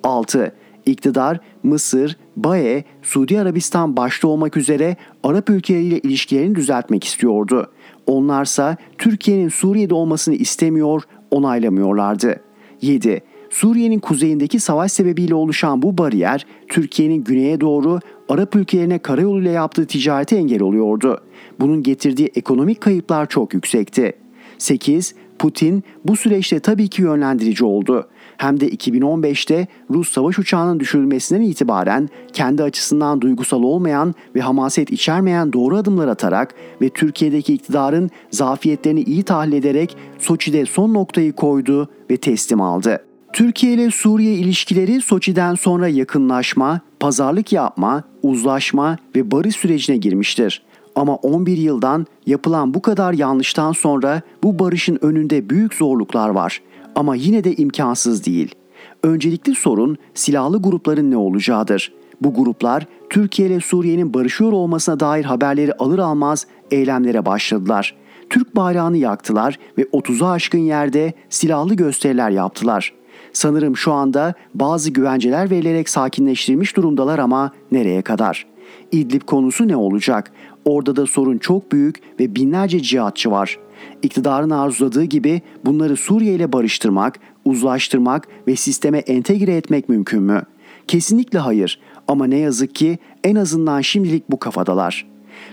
[0.05, 0.53] 6.
[0.87, 7.73] İktidar Mısır, BAE, Suudi Arabistan başta olmak üzere Arap ülkeleriyle ilişkilerini düzeltmek istiyordu.
[8.07, 12.41] Onlarsa Türkiye'nin Suriye'de olmasını istemiyor, onaylamıyorlardı.
[12.83, 13.21] 7.
[13.51, 20.37] Suriye'nin kuzeyindeki savaş sebebiyle oluşan bu bariyer Türkiye'nin güneye doğru Arap ülkelerine karayoluyla yaptığı ticarete
[20.37, 21.21] engel oluyordu.
[21.61, 24.22] Bunun getirdiği ekonomik kayıplar çok yüksekti.
[24.63, 25.15] 8.
[25.39, 28.09] Putin bu süreçte tabii ki yönlendirici oldu.
[28.37, 35.53] Hem de 2015'te Rus savaş uçağının düşürülmesinden itibaren kendi açısından duygusal olmayan ve hamaset içermeyen
[35.53, 42.17] doğru adımlar atarak ve Türkiye'deki iktidarın zafiyetlerini iyi tahlil ederek Soçi'de son noktayı koydu ve
[42.17, 43.05] teslim aldı.
[43.33, 50.63] Türkiye ile Suriye ilişkileri Soçi'den sonra yakınlaşma, pazarlık yapma, uzlaşma ve barış sürecine girmiştir.
[50.95, 56.63] Ama 11 yıldan yapılan bu kadar yanlıştan sonra bu barışın önünde büyük zorluklar var.
[56.95, 58.55] Ama yine de imkansız değil.
[59.03, 61.93] Öncelikli sorun silahlı grupların ne olacağıdır.
[62.21, 67.97] Bu gruplar Türkiye ile Suriye'nin barışıyor olmasına dair haberleri alır almaz eylemlere başladılar.
[68.31, 72.93] Türk bayrağını yaktılar ve 30'a aşkın yerde silahlı gösteriler yaptılar.
[73.33, 78.47] Sanırım şu anda bazı güvenceler verilerek sakinleştirilmiş durumdalar ama nereye kadar?
[78.93, 80.33] İdlib konusu ne olacak?
[80.65, 83.59] Orada da sorun çok büyük ve binlerce cihatçı var.
[84.03, 90.43] İktidarın arzuladığı gibi bunları Suriye ile barıştırmak, uzlaştırmak ve sisteme entegre etmek mümkün mü?
[90.89, 95.07] Kesinlikle hayır ama ne yazık ki en azından şimdilik bu kafadalar.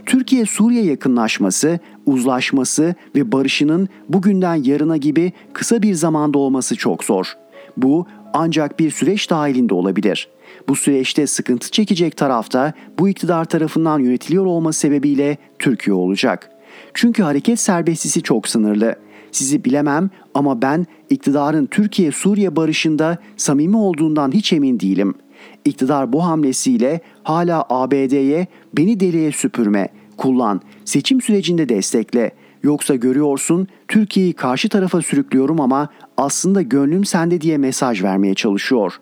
[0.06, 7.34] Türkiye-Suriye yakınlaşması, uzlaşması ve barışının bugünden yarına gibi kısa bir zamanda olması çok zor.
[7.78, 10.30] Bu ancak bir süreç dahilinde olabilir.
[10.70, 16.50] Bu süreçte sıkıntı çekecek tarafta bu iktidar tarafından yönetiliyor olması sebebiyle Türkiye olacak.
[16.94, 18.96] Çünkü hareket serbestisi çok sınırlı.
[19.32, 25.14] Sizi bilemem ama ben iktidarın Türkiye-Suriye barışında samimi olduğundan hiç emin değilim.
[25.66, 28.48] İktidar bu hamlesiyle hala ABD'ye
[28.78, 32.32] beni deliye süpürme, kullan, seçim sürecinde destekle,
[32.64, 39.00] Yoksa görüyorsun Türkiye'yi karşı tarafa sürüklüyorum ama aslında gönlüm sende diye mesaj vermeye çalışıyor.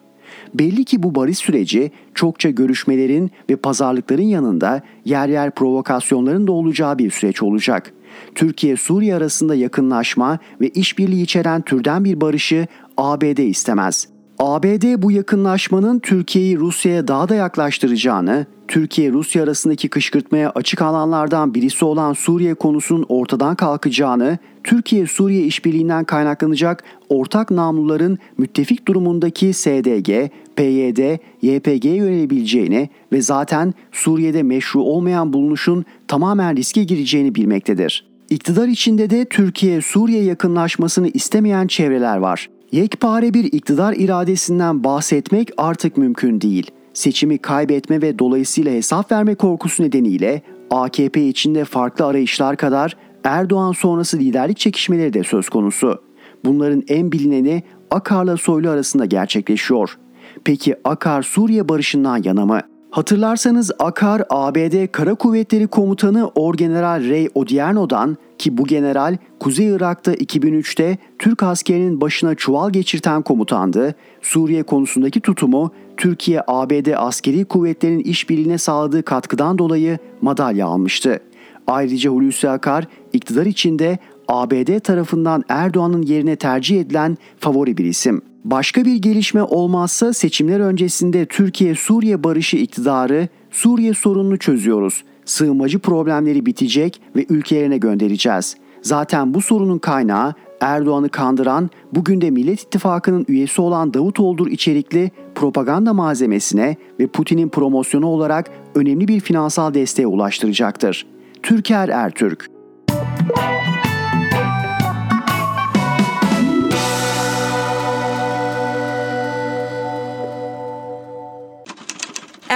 [0.60, 6.98] Belli ki bu barış süreci çokça görüşmelerin ve pazarlıkların yanında yer yer provokasyonların da olacağı
[6.98, 7.94] bir süreç olacak.
[8.36, 14.17] Türkiye-Suriye arasında yakınlaşma ve işbirliği içeren türden bir barışı ABD istemez.
[14.40, 22.14] ABD bu yakınlaşmanın Türkiye'yi Rusya'ya daha da yaklaştıracağını, Türkiye-Rusya arasındaki kışkırtmaya açık alanlardan birisi olan
[22.14, 32.90] Suriye konusunun ortadan kalkacağını, Türkiye-Suriye işbirliğinden kaynaklanacak ortak namluların müttefik durumundaki SDG, PYD, YPG'ye yönelebileceğini
[33.12, 38.08] ve zaten Suriye'de meşru olmayan bulunuşun tamamen riske gireceğini bilmektedir.
[38.30, 42.50] İktidar içinde de Türkiye-Suriye yakınlaşmasını istemeyen çevreler var.
[42.72, 46.72] Yekpare bir iktidar iradesinden bahsetmek artık mümkün değil.
[46.94, 50.42] Seçimi kaybetme ve dolayısıyla hesap verme korkusu nedeniyle
[50.72, 56.02] AKP içinde farklı arayışlar kadar Erdoğan sonrası liderlik çekişmeleri de söz konusu.
[56.46, 59.98] Bunların en bilineni Akar'la Soylu arasında gerçekleşiyor.
[60.44, 62.62] Peki Akar Suriye barışından yana mı?
[62.98, 70.98] Hatırlarsanız Akar ABD Kara Kuvvetleri Komutanı Orgeneral Ray Odierno'dan ki bu general Kuzey Irak'ta 2003'te
[71.20, 73.96] Türk askerinin başına çuval geçirten komutandı.
[74.22, 81.20] Suriye konusundaki tutumu Türkiye ABD askeri kuvvetlerinin işbirliğine sağladığı katkıdan dolayı madalya almıştı.
[81.68, 88.22] Ayrıca Hulusi Akar iktidar içinde ABD tarafından Erdoğan'ın yerine tercih edilen favori bir isim.
[88.52, 95.04] Başka bir gelişme olmazsa seçimler öncesinde Türkiye-Suriye barışı iktidarı Suriye sorununu çözüyoruz.
[95.26, 98.56] Sığınmacı problemleri bitecek ve ülkelerine göndereceğiz.
[98.82, 105.94] Zaten bu sorunun kaynağı Erdoğan'ı kandıran, bugün de Millet İttifakı'nın üyesi olan Davutoğlu'dur içerikli propaganda
[105.94, 111.08] malzemesine ve Putin'in promosyonu olarak önemli bir finansal desteğe ulaştıracaktır.
[111.44, 112.50] Türker Ertürk